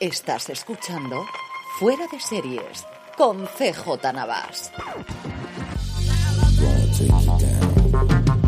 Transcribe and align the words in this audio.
Estás 0.00 0.48
escuchando 0.48 1.26
Fuera 1.80 2.06
de 2.06 2.20
Series 2.20 2.86
con 3.16 3.46
CJ 3.46 4.12
Navas. 4.14 4.70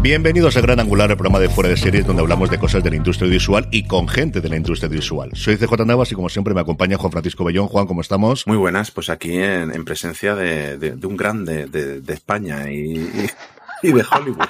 Bienvenidos 0.00 0.56
a 0.56 0.60
Gran 0.60 0.78
Angular, 0.78 1.10
el 1.10 1.16
programa 1.16 1.40
de 1.40 1.48
Fuera 1.48 1.70
de 1.70 1.76
Series, 1.76 2.06
donde 2.06 2.22
hablamos 2.22 2.50
de 2.50 2.58
cosas 2.60 2.84
de 2.84 2.90
la 2.90 2.96
industria 2.96 3.28
visual 3.28 3.66
y 3.72 3.88
con 3.88 4.06
gente 4.06 4.40
de 4.40 4.48
la 4.48 4.54
industria 4.54 4.88
visual. 4.88 5.32
Soy 5.34 5.56
CJ 5.56 5.84
Navas 5.84 6.12
y 6.12 6.14
como 6.14 6.28
siempre 6.28 6.54
me 6.54 6.60
acompaña 6.60 6.96
Juan 6.98 7.10
Francisco 7.10 7.42
Bellón. 7.42 7.66
Juan, 7.66 7.88
¿cómo 7.88 8.00
estamos? 8.00 8.46
Muy 8.46 8.56
buenas, 8.56 8.92
pues 8.92 9.10
aquí 9.10 9.36
en, 9.36 9.84
presencia 9.84 10.36
de, 10.36 10.96
un 11.02 11.16
grande 11.16 11.66
de, 11.66 12.14
España 12.14 12.70
y, 12.70 13.28
y 13.82 13.92
de 13.92 14.04
Hollywood. 14.08 14.46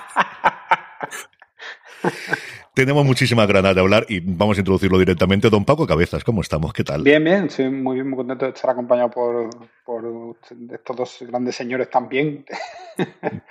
Tenemos 2.80 3.04
muchísimas 3.04 3.46
ganas 3.46 3.74
de 3.74 3.80
hablar 3.82 4.06
y 4.08 4.20
vamos 4.20 4.56
a 4.56 4.60
introducirlo 4.62 4.98
directamente. 4.98 5.50
Don 5.50 5.66
Paco 5.66 5.86
Cabezas, 5.86 6.24
¿cómo 6.24 6.40
estamos? 6.40 6.72
¿Qué 6.72 6.82
tal? 6.82 7.02
Bien, 7.02 7.22
bien, 7.22 7.50
sí, 7.50 7.64
muy 7.64 7.96
bien, 7.96 8.08
muy 8.08 8.16
contento 8.16 8.46
de 8.46 8.52
estar 8.52 8.70
acompañado 8.70 9.10
por, 9.10 9.50
estos 10.72 10.96
dos 10.96 11.18
grandes 11.28 11.56
señores 11.56 11.90
también. 11.90 12.46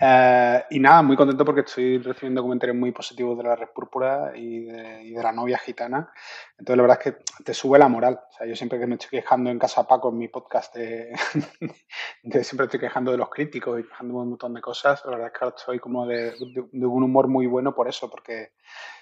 Eh, 0.00 0.64
y 0.70 0.80
nada, 0.80 1.02
muy 1.02 1.16
contento 1.16 1.44
porque 1.44 1.62
estoy 1.62 1.98
recibiendo 1.98 2.42
comentarios 2.42 2.76
muy 2.76 2.92
positivos 2.92 3.38
de 3.38 3.44
la 3.44 3.56
Red 3.56 3.68
Púrpura 3.74 4.32
y 4.34 4.64
de, 4.64 5.22
la 5.22 5.32
novia 5.32 5.58
gitana. 5.58 6.10
Entonces, 6.58 6.76
la 6.76 6.82
verdad 6.82 6.98
es 7.00 7.12
que 7.12 7.42
te 7.44 7.54
sube 7.54 7.78
la 7.78 7.88
moral. 7.88 8.20
O 8.28 8.32
sea, 8.32 8.46
yo 8.46 8.54
siempre 8.54 8.78
que 8.78 8.86
me 8.86 8.96
estoy 8.96 9.10
quejando 9.10 9.50
en 9.50 9.58
Casa 9.58 9.86
Paco, 9.86 10.10
en 10.10 10.18
mi 10.18 10.28
podcast, 10.28 10.74
de, 10.76 11.14
siempre 12.44 12.66
estoy 12.66 12.80
quejando 12.80 13.10
de 13.10 13.16
los 13.16 13.30
críticos 13.30 13.80
y 13.80 13.84
quejando 13.84 14.14
un 14.14 14.30
montón 14.30 14.54
de 14.54 14.60
cosas. 14.60 15.02
La 15.04 15.12
verdad 15.12 15.26
es 15.28 15.32
que 15.32 15.44
ahora 15.44 15.56
estoy 15.56 15.78
como 15.78 16.06
de, 16.06 16.32
de 16.72 16.86
un 16.86 17.02
humor 17.02 17.28
muy 17.28 17.46
bueno 17.46 17.74
por 17.74 17.88
eso, 17.88 18.10
porque 18.10 18.52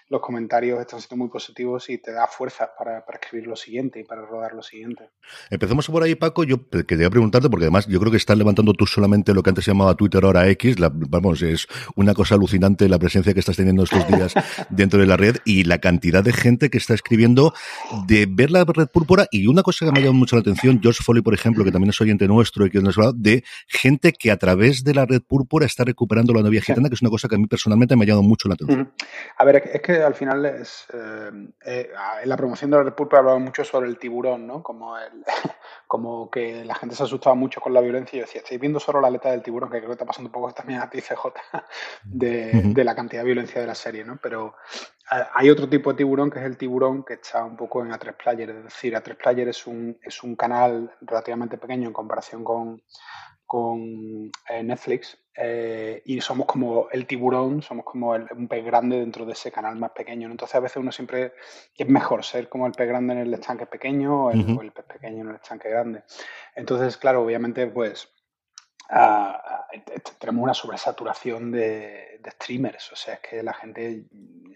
los 0.09 0.21
comentarios 0.21 0.81
están 0.81 1.01
siendo 1.01 1.17
muy 1.17 1.31
positivos 1.31 1.89
y 1.89 1.99
te 1.99 2.13
da 2.13 2.27
fuerza 2.27 2.71
para, 2.79 3.05
escribir 3.21 3.47
lo 3.47 3.57
siguiente 3.57 4.01
y 4.01 4.05
para 4.05 4.23
rodar 4.23 4.53
lo 4.53 4.63
siguiente. 4.63 5.11
Empecemos 5.51 5.89
por 5.89 6.03
ahí, 6.03 6.15
Paco. 6.15 6.45
Yo 6.45 6.69
quería 6.69 7.09
preguntarte, 7.09 7.49
porque 7.49 7.65
además 7.65 7.87
yo 7.87 7.99
creo 8.01 8.11
que 8.11 8.19
estás 8.19 8.37
levantando 8.37 8.75
tú 8.75 8.87
solamente 8.87 9.33
lo 9.33 9.43
que 9.43 9.51
antes 9.51 9.65
se 9.65 9.71
llamaba 9.71 9.95
Twitter, 9.95 10.23
ahora 10.25 10.49
X. 10.49 10.77
vamos, 10.79 11.41
es 11.43 11.67
una 11.97 12.13
cosa 12.13 12.35
alucinante 12.35 12.89
la 12.89 12.99
presencia 12.99 13.33
que 13.33 13.41
estás 13.41 13.57
teniendo 13.57 13.85
estos 13.85 14.07
días 14.09 14.35
dentro 14.71 15.01
de 15.01 15.07
la 15.07 15.17
red 15.17 15.37
y 15.45 15.65
la 15.65 15.79
cantidad 15.79 16.23
de 16.23 16.33
gente 16.33 16.69
que 16.69 16.79
está 16.79 16.93
escribiendo 16.93 17.55
de 18.07 18.27
ver 18.29 18.51
la 18.51 18.65
red 18.65 18.89
púrpura. 18.89 19.27
Y 19.31 19.47
una 19.47 19.63
cosa 19.63 19.87
que 19.87 19.93
me 19.93 20.01
ha 20.01 20.03
llamado 20.03 20.19
mucho 20.19 20.37
la 20.37 20.41
atención, 20.41 20.81
George 20.83 21.03
Foley, 21.03 21.23
por 21.23 21.33
ejemplo, 21.33 21.65
que 21.65 21.73
también 21.73 21.91
es 21.91 22.01
oyente 22.01 22.29
nuestro 22.29 22.67
y 22.67 22.71
que 22.71 22.81
nos 22.81 22.99
ha 22.99 23.01
hablado, 23.01 23.15
de 23.17 23.43
gente 23.69 24.13
que 24.13 24.31
a 24.31 24.37
través 24.37 24.85
de 24.85 24.93
la 24.93 25.07
red 25.07 25.23
púrpura 25.23 25.65
está 25.65 25.85
recuperando 25.85 26.35
la 26.35 26.43
novia 26.43 26.61
gitana, 26.61 26.89
que 26.89 26.95
es 26.95 27.03
una 27.03 27.11
cosa 27.11 27.29
que 27.29 27.37
a 27.37 27.39
mí 27.39 27.47
personalmente 27.47 27.97
me 27.97 28.05
ha 28.05 28.09
llamado 28.09 28.23
mucho 28.23 28.49
la 28.49 28.55
atención. 28.55 28.93
A 29.39 29.45
ver, 29.45 29.63
es 29.73 29.81
que 29.81 29.94
al 30.03 30.15
final 30.15 30.45
es. 30.45 30.87
Eh, 30.93 31.31
eh, 31.65 31.91
en 32.23 32.29
la 32.29 32.37
promoción 32.37 32.71
de 32.71 32.79
la 32.79 32.83
República 32.83 33.19
hablaba 33.19 33.39
mucho 33.39 33.65
sobre 33.65 33.89
el 33.89 33.99
tiburón, 33.99 34.47
¿no? 34.47 34.63
Como, 34.63 34.97
el, 34.99 35.25
como 35.87 36.31
que 36.31 36.65
la 36.65 36.75
gente 36.75 36.95
se 36.95 37.05
asustaba 37.05 37.35
mucho 37.35 37.61
con 37.61 37.75
la 37.75 37.81
violencia. 37.81 38.17
Y 38.17 38.21
yo 38.21 38.27
decía, 38.27 38.41
estáis 38.41 38.61
viendo 38.61 38.81
solo 38.81 39.01
la 39.01 39.09
aleta 39.09 39.31
del 39.31 39.43
tiburón, 39.43 39.71
que 39.71 39.79
creo 39.79 39.89
que 39.89 39.95
está 39.95 40.07
pasando 40.07 40.29
un 40.29 40.33
poco 40.33 40.53
también 40.53 40.81
a 40.81 40.91
ti, 40.91 41.01
CJ, 41.03 41.33
de, 42.05 42.63
de 42.65 42.85
la 42.85 42.95
cantidad 42.95 43.23
de 43.23 43.27
violencia 43.27 43.61
de 43.61 43.67
la 43.67 43.75
serie, 43.75 44.05
¿no? 44.05 44.19
Pero 44.23 44.55
hay 45.09 45.51
otro 45.51 45.69
tipo 45.69 45.91
de 45.91 45.99
tiburón 45.99 46.31
que 46.31 46.39
es 46.39 46.45
el 46.45 46.57
tiburón 46.57 47.05
que 47.05 47.15
está 47.15 47.45
un 47.45 47.57
poco 47.57 47.85
en 47.85 47.93
A3 47.93 48.17
Player. 48.17 48.51
Es 48.51 48.65
decir, 48.65 48.95
A3 48.95 49.17
Player 49.17 49.49
es 49.49 49.67
un, 49.67 49.99
es 50.03 50.23
un 50.23 50.35
canal 50.37 50.95
relativamente 51.01 51.59
pequeño 51.59 51.89
en 51.89 51.93
comparación 51.93 52.43
con, 52.43 52.83
con 53.47 54.31
Netflix 54.63 55.19
eh, 55.37 56.03
y 56.05 56.21
somos 56.21 56.47
como 56.47 56.89
el 56.91 57.07
tiburón, 57.07 57.61
somos 57.61 57.85
como 57.85 58.13
un 58.13 58.49
pez 58.49 58.65
grande 58.65 58.99
dentro 59.01 59.27
de 59.27 59.33
ese 59.33 59.51
canal 59.51 59.77
más 59.77 59.91
pequeño. 59.91 60.31
Entonces 60.31 60.55
a 60.55 60.61
veces 60.61 60.77
uno 60.77 60.93
siempre 60.93 61.35
es 61.77 61.89
mejor 61.89 62.25
ser 62.25 62.49
como 62.49 62.67
el 62.67 62.73
pez 62.73 62.89
grande 62.89 63.15
en 63.15 63.21
el 63.21 63.35
estanque 63.35 63.67
pequeño 63.67 64.27
o 64.27 64.31
el, 64.31 64.73
pez 64.73 64.85
pequeño 64.85 65.23
en 65.23 65.31
el 65.31 65.37
estanque 65.37 65.69
grande. 65.69 66.05
Entonces, 66.55 66.97
claro, 66.97 67.23
obviamente 67.23 67.67
pues 67.67 68.09
ah, 68.91 69.41
ah, 69.45 69.67
tenemos 70.19 70.43
una 70.43 70.55
sobresaturación 70.55 71.51
de, 71.51 72.21
streamers. 72.27 72.93
O 72.93 72.97
sea, 72.97 73.15
es 73.15 73.21
que 73.21 73.43
la 73.43 73.53
gente, 73.53 74.05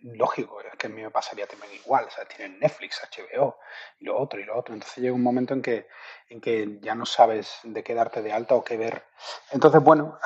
lógico, 0.02 0.60
es 0.60 0.76
que 0.76 0.86
a 0.86 0.90
mí 0.90 1.02
me 1.02 1.10
pasaría 1.10 1.46
también 1.46 1.74
igual. 1.74 2.06
O 2.06 2.10
sea, 2.10 2.24
tienen 2.24 2.58
Netflix, 2.58 3.00
HBO 3.02 3.58
y 4.00 4.06
lo 4.06 4.18
otro 4.18 4.40
y 4.40 4.44
lo 4.44 4.58
otro. 4.58 4.74
Entonces 4.74 5.02
llega 5.02 5.14
un 5.14 5.22
momento 5.22 5.54
en 5.54 5.62
que 5.62 5.86
en 6.30 6.40
que 6.40 6.78
ya 6.82 6.94
no 6.94 7.06
sabes 7.06 7.60
de 7.62 7.82
qué 7.82 7.94
darte 7.94 8.22
de 8.22 8.32
alta 8.32 8.54
o 8.54 8.62
qué 8.62 8.76
ver. 8.76 9.04
Entonces, 9.50 9.82
bueno, 9.82 10.18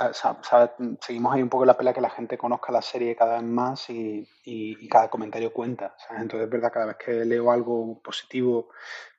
seguimos 1.01 1.35
ahí 1.35 1.43
un 1.43 1.49
poco 1.49 1.65
la 1.65 1.77
pelea 1.77 1.95
que 1.95 2.01
la 2.01 2.11
gente 2.11 2.37
conozca 2.37 2.73
la 2.73 2.83
serie 2.83 3.15
cada 3.15 3.35
vez 3.35 3.45
más 3.45 3.89
y, 3.89 4.29
cada 4.89 5.09
comentario 5.09 5.53
cuenta. 5.53 5.95
Entonces, 6.11 6.47
es 6.47 6.51
verdad, 6.51 6.73
cada 6.73 6.87
vez 6.87 6.97
que 6.97 7.25
leo 7.25 7.51
algo 7.51 8.01
positivo 8.03 8.71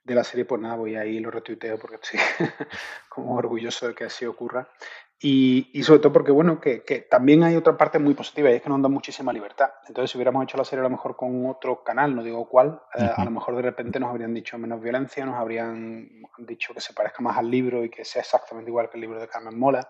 de 0.04 0.16
la 0.16 0.24
serie, 0.24 0.46
pues 0.46 0.62
nada, 0.62 0.76
voy 0.76 0.96
ahí 0.96 1.18
y 1.18 1.20
lo 1.20 1.32
retuiteo 1.32 1.78
porque 1.78 1.96
estoy 1.96 2.20
como 3.10 3.36
orgulloso 3.36 3.88
de 3.88 3.96
que 3.96 4.06
así 4.06 4.26
ocurra. 4.26 4.68
Y, 5.26 5.82
sobre 5.84 6.02
todo 6.02 6.12
porque, 6.12 6.34
bueno, 6.34 6.60
que, 6.60 7.08
también 7.10 7.44
hay 7.44 7.56
otra 7.56 7.78
parte 7.78 7.98
muy 7.98 8.14
positiva 8.14 8.52
y 8.52 8.56
es 8.56 8.62
que 8.62 8.68
nos 8.68 8.82
da 8.82 8.90
muchísima 8.90 9.32
libertad. 9.32 9.72
Entonces, 9.88 10.12
si 10.12 10.18
hubiéramos 10.18 10.44
hecho 10.44 10.58
la 10.58 10.66
serie 10.66 10.82
a 10.82 10.84
lo 10.84 10.90
mejor 10.90 11.16
con 11.16 11.46
otro 11.46 11.82
canal, 11.82 12.14
no 12.14 12.22
digo 12.24 12.46
cuál, 12.50 12.82
eh, 12.94 13.10
a 13.16 13.24
lo 13.24 13.32
mejor 13.32 13.56
de 13.56 13.62
repente 13.62 14.02
nos 14.02 14.10
habrían 14.10 14.34
dicho 14.34 14.58
menos 14.58 14.82
violencia, 14.82 15.26
nos 15.26 15.36
habrían 15.36 16.10
dicho 16.40 16.74
que 16.74 16.82
se 16.82 16.92
parezca 16.92 17.24
más 17.24 17.38
al 17.38 17.50
libro 17.50 17.86
y 17.86 17.90
que 17.90 18.04
sea 18.04 18.22
exactamente 18.22 18.70
igual 18.70 18.90
que 18.90 18.98
el 18.98 19.02
libro 19.02 19.22
de 19.22 19.30
Carmen 19.30 19.58
Mola. 19.58 19.90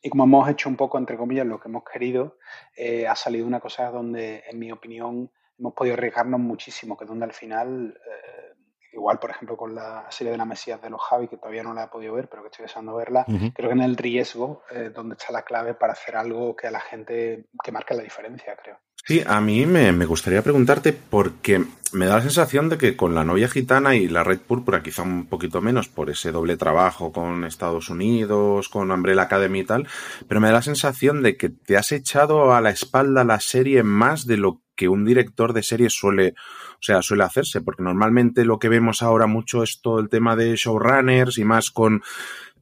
Y 0.00 0.08
como 0.08 0.24
hemos 0.24 0.48
hecho 0.48 0.70
un 0.70 0.76
poco, 0.76 0.96
entre 0.96 1.18
comillas, 1.18 1.46
lo 1.46 1.60
que 1.60 1.68
hemos 1.68 1.84
querido, 1.84 2.38
eh, 2.74 3.06
ha 3.06 3.16
salido 3.16 3.46
una 3.46 3.60
cosa 3.60 3.90
donde, 3.90 4.44
en 4.48 4.58
mi 4.58 4.72
opinión, 4.72 5.30
hemos 5.58 5.74
podido 5.74 5.92
arriesgarnos 5.92 6.40
muchísimo, 6.40 6.96
que 6.96 7.04
es 7.04 7.08
donde 7.08 7.26
al 7.26 7.34
final... 7.34 8.00
Eh, 8.06 8.49
igual, 8.92 9.18
por 9.18 9.30
ejemplo, 9.30 9.56
con 9.56 9.74
la 9.74 10.06
serie 10.10 10.32
de 10.32 10.38
la 10.38 10.44
Mesías 10.44 10.80
de 10.80 10.90
los 10.90 11.00
Javi, 11.00 11.28
que 11.28 11.36
todavía 11.36 11.62
no 11.62 11.74
la 11.74 11.84
he 11.84 11.88
podido 11.88 12.14
ver, 12.14 12.28
pero 12.28 12.42
que 12.42 12.48
estoy 12.48 12.64
deseando 12.64 12.94
verla, 12.94 13.24
creo 13.26 13.68
que 13.68 13.74
en 13.74 13.82
el 13.82 13.96
riesgo 13.96 14.62
eh, 14.70 14.90
donde 14.94 15.14
está 15.14 15.32
la 15.32 15.42
clave 15.42 15.74
para 15.74 15.92
hacer 15.92 16.16
algo 16.16 16.56
que 16.56 16.66
a 16.66 16.70
la 16.70 16.80
gente, 16.80 17.46
que 17.62 17.72
marque 17.72 17.94
la 17.94 18.02
diferencia, 18.02 18.56
creo. 18.56 18.78
Sí, 19.04 19.22
a 19.26 19.40
mí 19.40 19.66
me, 19.66 19.92
gustaría 20.04 20.42
preguntarte 20.42 20.92
porque 20.92 21.64
me 21.92 22.06
da 22.06 22.16
la 22.16 22.22
sensación 22.22 22.68
de 22.68 22.78
que 22.78 22.96
con 22.96 23.14
la 23.14 23.24
novia 23.24 23.48
gitana 23.48 23.96
y 23.96 24.08
la 24.08 24.24
red 24.24 24.38
púrpura, 24.38 24.82
quizá 24.82 25.02
un 25.02 25.26
poquito 25.26 25.60
menos 25.60 25.88
por 25.88 26.10
ese 26.10 26.32
doble 26.32 26.56
trabajo 26.56 27.10
con 27.10 27.44
Estados 27.44 27.88
Unidos, 27.88 28.68
con 28.68 28.90
Umbrella 28.90 29.22
Academy 29.22 29.60
y 29.60 29.64
tal, 29.64 29.88
pero 30.28 30.40
me 30.40 30.48
da 30.48 30.54
la 30.54 30.62
sensación 30.62 31.22
de 31.22 31.36
que 31.36 31.48
te 31.48 31.76
has 31.76 31.92
echado 31.92 32.52
a 32.52 32.60
la 32.60 32.70
espalda 32.70 33.24
la 33.24 33.40
serie 33.40 33.82
más 33.82 34.26
de 34.26 34.36
lo 34.36 34.60
que 34.80 34.88
un 34.88 35.04
director 35.04 35.52
de 35.52 35.62
serie 35.62 35.90
suele, 35.90 36.32
o 36.72 36.82
sea, 36.82 37.02
suele 37.02 37.24
hacerse, 37.24 37.60
porque 37.60 37.82
normalmente 37.82 38.46
lo 38.46 38.58
que 38.58 38.70
vemos 38.70 39.02
ahora 39.02 39.26
mucho 39.26 39.62
es 39.62 39.82
todo 39.82 40.00
el 40.00 40.08
tema 40.08 40.36
de 40.36 40.56
showrunners 40.56 41.36
y 41.36 41.44
más 41.44 41.70
con 41.70 42.00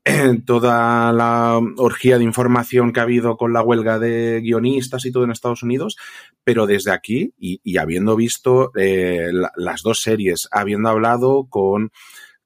eh, 0.04 0.40
toda 0.44 1.12
la 1.12 1.60
orgía 1.76 2.18
de 2.18 2.24
información 2.24 2.92
que 2.92 2.98
ha 2.98 3.04
habido 3.04 3.36
con 3.36 3.52
la 3.52 3.62
huelga 3.62 4.00
de 4.00 4.40
guionistas 4.40 5.06
y 5.06 5.12
todo 5.12 5.22
en 5.22 5.30
Estados 5.30 5.62
Unidos, 5.62 5.96
pero 6.42 6.66
desde 6.66 6.90
aquí 6.90 7.34
y, 7.38 7.78
habiendo 7.78 8.16
visto 8.16 8.72
eh, 8.74 9.30
las 9.56 9.82
dos 9.82 10.02
series, 10.02 10.48
habiendo 10.50 10.88
hablado 10.88 11.46
con 11.48 11.92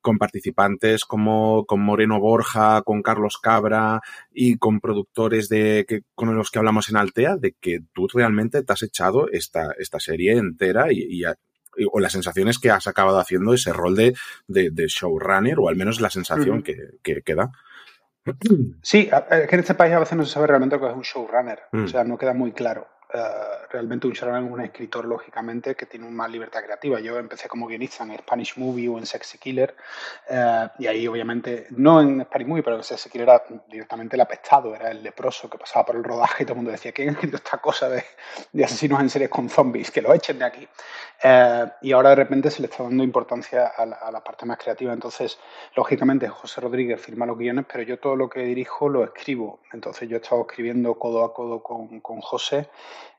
con 0.02 0.18
participantes 0.18 1.04
como 1.04 1.64
con 1.64 1.80
Moreno 1.80 2.20
Borja, 2.20 2.82
con 2.82 3.02
Carlos 3.02 3.38
Cabra 3.38 4.00
y 4.30 4.58
con 4.58 4.80
productores 4.80 5.48
de 5.48 5.86
que, 5.88 6.02
con 6.14 6.36
los 6.36 6.50
que 6.50 6.58
hablamos 6.58 6.90
en 6.90 6.96
Altea, 6.96 7.36
de 7.36 7.52
que 7.58 7.80
tú 7.94 8.08
realmente 8.12 8.62
te 8.62 8.72
has 8.72 8.82
echado 8.82 9.28
esta, 9.30 9.68
esta 9.78 10.00
serie 10.00 10.32
entera 10.32 10.92
y, 10.92 11.22
o 11.90 12.00
las 12.00 12.12
sensaciones 12.12 12.58
que 12.58 12.70
has 12.70 12.86
acabado 12.86 13.18
haciendo 13.18 13.54
ese 13.54 13.72
rol 13.72 13.96
de, 13.96 14.14
de, 14.46 14.86
showrunner, 14.88 15.58
o 15.58 15.68
al 15.68 15.76
menos 15.76 16.00
la 16.00 16.10
sensación 16.10 16.62
que, 16.62 16.76
que, 17.02 17.34
da. 17.34 17.50
Sí, 18.82 19.08
es 19.30 19.48
que 19.48 19.54
en 19.54 19.60
este 19.60 19.74
país 19.74 19.94
a 19.94 20.00
veces 20.00 20.16
no 20.16 20.24
se 20.24 20.32
sabe 20.32 20.48
realmente 20.48 20.76
lo 20.76 20.82
que 20.82 20.88
es 20.88 20.94
un 20.94 21.02
showrunner, 21.02 21.60
o 21.72 21.76
mm. 21.78 21.88
sea, 21.88 22.04
no 22.04 22.18
queda 22.18 22.34
muy 22.34 22.52
claro. 22.52 22.86
Eh, 23.14 23.66
realmente 23.70 24.06
un 24.06 24.12
showrunner 24.14 24.44
es 24.44 24.50
un 24.50 24.60
escritor, 24.62 25.04
lógicamente, 25.04 25.74
que 25.74 25.86
tiene 25.86 26.08
más 26.08 26.30
libertad 26.30 26.62
creativa. 26.62 26.98
Yo 27.00 27.18
empecé 27.18 27.48
como 27.48 27.66
guionista 27.66 28.04
en 28.04 28.16
Spanish 28.18 28.56
Movie 28.56 28.88
o 28.88 28.98
en 28.98 29.04
Sexy 29.04 29.38
Killer, 29.38 29.74
eh, 30.28 30.68
y 30.78 30.86
ahí 30.86 31.06
obviamente, 31.06 31.66
no 31.70 32.00
en 32.00 32.22
Spanish 32.22 32.46
Movie, 32.46 32.62
pero 32.62 32.76
en 32.76 32.84
Sexy 32.84 33.10
Killer 33.10 33.28
era 33.28 33.42
directamente 33.68 34.16
el 34.16 34.22
apestado, 34.22 34.74
era 34.74 34.90
el 34.90 35.02
leproso 35.02 35.50
que 35.50 35.58
pasaba 35.58 35.86
por 35.86 35.96
el 35.96 36.04
rodaje 36.04 36.42
y 36.42 36.46
todo 36.46 36.54
el 36.54 36.56
mundo 36.56 36.70
decía, 36.70 36.92
¿quién 36.92 37.10
ha 37.10 37.12
escrito 37.12 37.36
esta 37.36 37.58
cosa 37.58 37.88
de, 37.88 38.04
asesinos 38.64 39.00
en 39.00 39.10
series 39.10 39.30
con 39.30 39.48
zombies? 39.48 39.90
Que 39.90 40.00
lo 40.00 40.14
echen 40.14 40.38
de 40.38 40.44
aquí. 40.44 40.68
Eh, 41.22 41.66
y 41.82 41.92
ahora 41.92 42.10
de 42.10 42.16
repente 42.16 42.50
se 42.50 42.62
le 42.62 42.68
está 42.68 42.82
dando 42.82 43.04
importancia 43.04 43.66
a 43.76 43.86
la, 43.86 43.96
a 43.96 44.10
la 44.10 44.24
parte 44.24 44.46
más 44.46 44.58
creativa. 44.58 44.92
Entonces, 44.92 45.38
lógicamente, 45.76 46.28
José 46.28 46.60
Rodríguez 46.60 47.00
firma 47.00 47.26
los 47.26 47.36
guiones, 47.36 47.66
pero 47.70 47.82
yo 47.84 47.98
todo 47.98 48.16
lo 48.16 48.28
que 48.28 48.40
dirijo 48.40 48.88
lo 48.88 49.04
escribo. 49.04 49.60
Entonces, 49.72 50.08
yo 50.08 50.16
he 50.16 50.20
estado 50.20 50.42
escribiendo 50.42 50.94
codo 50.94 51.24
a 51.24 51.34
codo 51.34 51.62
con, 51.62 52.00
con 52.00 52.20
José 52.20 52.68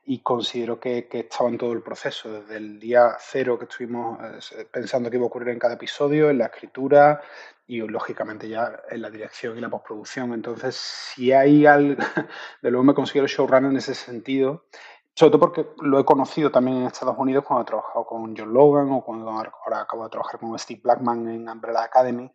y 0.06 0.20
considero 0.20 0.78
que, 0.78 1.08
que, 1.08 1.20
estaba 1.20 1.48
en 1.48 1.58
todo 1.58 1.72
el 1.72 1.82
proceso, 1.82 2.30
desde 2.30 2.56
el 2.56 2.78
día 2.78 3.16
cero 3.18 3.58
que 3.58 3.64
estuvimos 3.64 4.18
eh, 4.52 4.66
pensando 4.70 5.10
que 5.10 5.16
iba 5.16 5.24
a 5.24 5.28
ocurrir 5.28 5.48
en 5.50 5.58
cada 5.58 5.74
episodio, 5.74 6.30
en 6.30 6.38
la 6.38 6.46
escritura 6.46 7.20
y 7.66 7.78
lógicamente 7.80 8.48
ya 8.48 8.80
en 8.90 9.00
la 9.00 9.10
dirección 9.10 9.56
y 9.56 9.60
la 9.60 9.70
postproducción. 9.70 10.34
Entonces, 10.34 10.76
si 10.76 11.32
hay 11.32 11.66
algo, 11.66 11.96
de 12.62 12.70
luego 12.70 12.84
me 12.84 12.94
considero 12.94 13.26
showrunner 13.26 13.70
en 13.70 13.78
ese 13.78 13.94
sentido, 13.94 14.66
sobre 15.14 15.30
todo 15.30 15.40
porque 15.40 15.66
lo 15.80 16.00
he 16.00 16.04
conocido 16.04 16.50
también 16.50 16.78
en 16.78 16.86
Estados 16.86 17.16
Unidos 17.16 17.44
cuando 17.46 17.62
he 17.62 17.66
trabajado 17.66 18.04
con 18.04 18.36
John 18.36 18.52
Logan 18.52 18.90
o 18.90 19.04
cuando 19.04 19.30
ahora 19.30 19.80
acabo 19.80 20.02
de 20.04 20.10
trabajar 20.10 20.40
con 20.40 20.58
Steve 20.58 20.80
Blackman 20.82 21.28
en 21.28 21.48
Umbrella 21.48 21.84
Academy. 21.84 22.30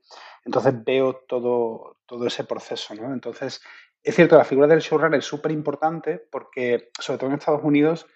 Entonces 0.45 0.73
veo 0.83 1.13
todo, 1.27 1.97
todo 2.05 2.25
ese 2.25 2.45
proceso, 2.45 2.95
¿no? 2.95 3.13
Entonces, 3.13 3.61
es 4.03 4.15
cierto, 4.15 4.37
la 4.37 4.45
figura 4.45 4.67
del 4.67 4.79
showrunner 4.79 5.19
es 5.19 5.25
súper 5.25 5.51
importante 5.51 6.21
porque, 6.31 6.91
sobre 6.99 7.17
todo 7.17 7.29
en 7.29 7.35
Estados 7.35 7.63
Unidos, 7.63 8.07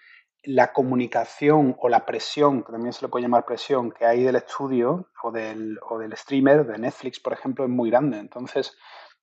la 0.42 0.72
comunicación 0.72 1.76
o 1.78 1.88
la 1.88 2.04
presión, 2.04 2.62
que 2.62 2.72
también 2.72 2.92
se 2.92 3.04
le 3.04 3.08
puede 3.08 3.22
llamar 3.22 3.46
presión, 3.46 3.90
que 3.92 4.04
hay 4.04 4.22
del 4.22 4.36
estudio 4.36 5.10
o 5.22 5.30
del, 5.30 5.78
o 5.88 5.98
del 5.98 6.16
streamer, 6.16 6.66
de 6.66 6.78
Netflix, 6.78 7.20
por 7.20 7.32
ejemplo, 7.32 7.64
es 7.64 7.70
muy 7.70 7.90
grande. 7.90 8.18
Entonces, 8.18 8.76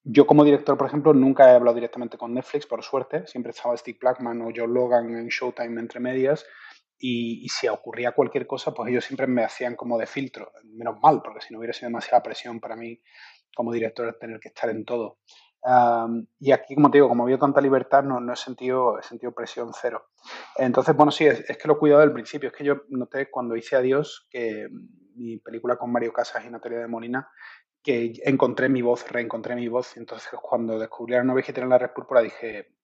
yo 0.04 0.26
como 0.26 0.44
director, 0.44 0.78
por 0.78 0.88
ejemplo, 0.88 1.14
nunca 1.14 1.52
he 1.52 1.56
hablado 1.56 1.76
directamente 1.76 2.18
con 2.18 2.34
Netflix, 2.34 2.66
por 2.66 2.84
suerte. 2.84 3.28
Siempre 3.28 3.52
estaba 3.52 3.78
Steve 3.78 4.00
Blackman 4.02 4.42
o 4.42 4.52
John 4.56 4.74
Logan 4.74 5.16
en 5.16 5.28
Showtime 5.28 5.80
entre 5.80 6.00
medias. 6.00 6.46
Y, 6.98 7.44
y, 7.46 7.50
si 7.50 7.68
ocurría 7.68 8.12
cualquier 8.12 8.46
cosa, 8.46 8.74
pues 8.74 8.90
ellos 8.90 9.06
siempre 9.06 9.26
me 9.26 9.44
hacían 9.44 9.76
como 9.76 9.98
de 9.98 10.06
filtro. 10.06 10.52
Menos 10.64 11.00
mal, 11.02 11.22
porque 11.24 11.42
si 11.42 11.54
no 11.54 11.60
hubiera 11.60 11.74
sido 11.74 11.90
demasiada 11.90 12.22
presión 12.22 12.60
para 12.60 12.76
mí 12.76 13.00
como 13.56 13.72
director 13.72 14.18
tener 14.20 14.40
que 14.40 14.50
estar 14.50 14.70
en 14.70 14.86
todo. 14.86 15.20
Um, 15.64 16.26
y 16.40 16.52
aquí, 16.52 16.74
como 16.76 16.90
te 16.90 16.98
digo, 16.98 17.08
como 17.08 17.24
había 17.24 17.38
tanta 17.38 17.62
libertad, 17.62 18.04
no, 18.04 18.20
no 18.20 18.34
he, 18.34 18.36
sentido, 18.36 19.00
he 19.00 19.04
sentido 19.04 19.32
presión 19.32 19.72
cero. 19.74 20.10
Entonces, 20.58 20.96
bueno, 20.96 21.12
sí, 21.12 21.26
es, 21.26 21.48
es, 21.50 21.58
que 21.58 21.68
lo 21.68 21.76
he 21.76 21.78
cuidado 21.78 22.02
del 22.02 22.14
principio. 22.14 22.50
Es 22.50 22.56
que 22.56 22.64
yo 22.64 22.82
noté 22.90 23.30
cuando 23.30 23.56
hice 23.56 23.76
Adiós, 23.76 24.28
que 24.30 24.68
mi 25.16 25.38
película 25.38 25.78
con 25.78 25.92
Mario 25.92 26.14
Casas 26.14 26.46
y 26.46 26.50
Natalia 26.50 26.80
de 26.80 26.88
Molina, 26.88 27.30
que 27.84 28.14
encontré 28.26 28.70
mi 28.70 28.82
voz, 28.82 29.08
reencontré 29.10 29.56
mi 29.56 29.68
voz. 29.68 29.98
Entonces, 29.98 30.32
cuando 30.42 30.80
descubrí 30.80 31.14
la 31.14 31.24
nueva 31.24 31.38
vegetariana 31.38 31.76
en 31.76 31.82
la 31.82 31.88
Red 31.88 31.94
Púrpura, 31.94 32.22
dije, 32.22 32.76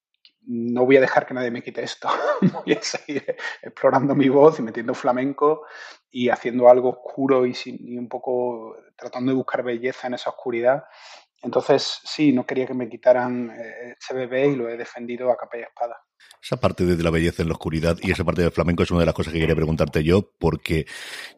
no 0.48 0.86
voy 0.86 0.98
a 0.98 1.02
dejar 1.02 1.26
que 1.26 1.34
nadie 1.34 1.52
me 1.52 1.62
quite 1.62 1.84
esto. 1.84 2.10
voy 2.66 2.74
a 2.74 2.82
seguir 2.82 3.36
explorando 3.62 4.16
mi 4.16 4.30
voz 4.30 4.60
y 4.60 4.62
metiendo 4.62 4.94
flamenco 4.94 5.66
y 6.10 6.30
haciendo 6.30 6.70
algo 6.70 6.90
oscuro 6.90 7.46
y, 7.46 7.54
sin, 7.54 7.78
y 7.88 7.98
un 7.98 8.08
poco 8.08 8.76
tratando 8.96 9.32
de 9.32 9.38
buscar 9.38 9.64
belleza 9.64 10.08
en 10.08 10.14
esa 10.16 10.30
oscuridad. 10.30 10.86
Entonces, 11.44 12.00
sí, 12.04 12.32
no 12.34 12.46
quería 12.46 12.68
que 12.68 12.74
me 12.74 12.90
quitaran 12.90 13.52
eh, 13.52 13.96
ese 14.00 14.14
bebé 14.14 14.48
y 14.48 14.56
lo 14.56 14.70
he 14.70 14.78
defendido 14.78 15.32
a 15.32 15.38
capa 15.38 15.58
y 15.58 15.62
espada. 15.62 15.98
Esa 16.42 16.58
parte 16.58 16.86
de 16.86 17.04
la 17.04 17.10
belleza 17.10 17.42
en 17.42 17.50
la 17.50 17.56
oscuridad 17.56 17.98
y 18.02 18.12
esa 18.12 18.24
parte 18.24 18.42
del 18.42 18.52
flamenco 18.52 18.84
es 18.84 18.92
una 18.92 19.02
de 19.02 19.06
las 19.06 19.16
cosas 19.16 19.34
que 19.34 19.40
quería 19.40 19.56
preguntarte 19.56 20.04
yo, 20.04 20.32
porque 20.40 20.86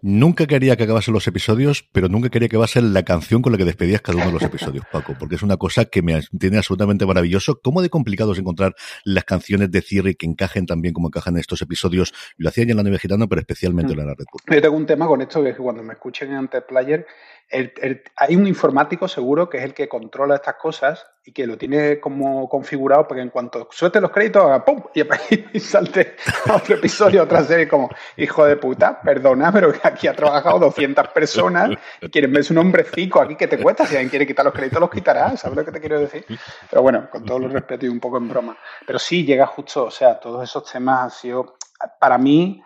nunca 0.01 0.45
quería 0.45 0.75
que 0.75 0.83
acabasen 0.83 1.13
los 1.13 1.25
episodios, 1.27 1.87
pero 1.91 2.09
nunca 2.09 2.29
quería 2.29 2.47
que 2.49 2.57
acabasen 2.57 2.93
la 2.93 3.03
canción 3.03 3.41
con 3.41 3.51
la 3.51 3.57
que 3.57 3.65
despedías 3.65 4.01
cada 4.01 4.17
uno 4.17 4.27
de 4.27 4.33
los 4.33 4.43
episodios, 4.43 4.85
Paco, 4.91 5.15
porque 5.17 5.35
es 5.35 5.41
una 5.41 5.57
cosa 5.57 5.85
que 5.85 6.01
me 6.01 6.21
tiene 6.37 6.57
absolutamente 6.57 7.05
maravilloso. 7.05 7.59
¿Cómo 7.63 7.81
de 7.81 7.89
complicado 7.89 8.33
es 8.33 8.39
encontrar 8.39 8.75
las 9.03 9.23
canciones 9.23 9.71
de 9.71 9.81
cierre 9.81 10.15
que 10.15 10.25
encajen 10.25 10.65
también 10.65 10.93
como 10.93 11.07
encajan 11.07 11.35
en 11.35 11.39
estos 11.39 11.61
episodios? 11.61 12.13
Lo 12.37 12.49
hacía 12.49 12.65
ya 12.65 12.71
en 12.71 12.77
la 12.77 12.83
Nueva 12.83 12.99
Gitana, 12.99 13.27
pero 13.27 13.41
especialmente 13.41 13.95
mm. 13.95 13.99
en 13.99 14.07
la 14.07 14.13
Red 14.13 14.25
Bull. 14.31 14.55
Yo 14.55 14.61
tengo 14.61 14.75
un 14.75 14.85
tema 14.85 15.07
con 15.07 15.21
esto, 15.21 15.41
que 15.41 15.49
es 15.49 15.55
que 15.55 15.63
cuando 15.63 15.81
me 15.81 15.93
escuchen 15.93 16.33
en 16.33 16.49
Player, 16.67 17.05
el, 17.49 17.73
el, 17.81 18.03
hay 18.15 18.35
un 18.35 18.47
informático 18.47 19.07
seguro 19.07 19.49
que 19.49 19.57
es 19.57 19.63
el 19.63 19.73
que 19.73 19.87
controla 19.87 20.35
estas 20.35 20.55
cosas 20.55 21.05
y 21.25 21.31
que 21.31 21.45
lo 21.45 21.57
tiene 21.57 21.99
como 21.99 22.47
configurado 22.47 23.07
para 23.07 23.19
que 23.19 23.23
en 23.23 23.29
cuanto 23.29 23.67
suelte 23.71 23.99
los 23.99 24.11
créditos, 24.11 24.43
haga 24.43 24.63
¡pum! 24.63 24.83
Y, 24.93 25.59
salte 25.59 26.15
otro 26.51 26.75
episodio, 26.75 27.23
otra 27.23 27.43
serie, 27.43 27.67
como, 27.67 27.89
hijo 28.17 28.45
de 28.45 28.55
puta, 28.55 29.01
perdona, 29.01 29.51
pero 29.51 29.73
aquí 29.83 30.07
ha 30.07 30.15
trabajado 30.15 30.59
200 30.59 31.07
personas 31.09 31.71
y 32.01 32.09
quieren 32.09 32.31
ver 32.31 32.43
su 32.43 32.53
nombrecico 32.53 33.21
aquí 33.21 33.35
que 33.35 33.47
te 33.47 33.57
cuesta. 33.57 33.85
Si 33.85 33.95
alguien 33.95 34.09
quiere 34.09 34.27
quitar 34.27 34.45
los 34.45 34.53
créditos, 34.53 34.79
los 34.79 34.89
quitará, 34.89 35.35
¿sabes 35.37 35.57
lo 35.57 35.65
que 35.65 35.71
te 35.71 35.79
quiero 35.79 35.99
decir? 35.99 36.25
Pero 36.69 36.81
bueno, 36.81 37.09
con 37.09 37.25
todo 37.25 37.37
el 37.37 37.51
respeto 37.51 37.85
y 37.85 37.89
un 37.89 37.99
poco 37.99 38.17
en 38.17 38.27
broma. 38.27 38.57
Pero 38.85 38.99
sí, 38.99 39.25
llega 39.25 39.45
justo, 39.45 39.85
o 39.85 39.91
sea, 39.91 40.19
todos 40.19 40.43
esos 40.43 40.69
temas 40.71 41.03
han 41.03 41.11
sido, 41.11 41.57
para 41.99 42.17
mí, 42.17 42.63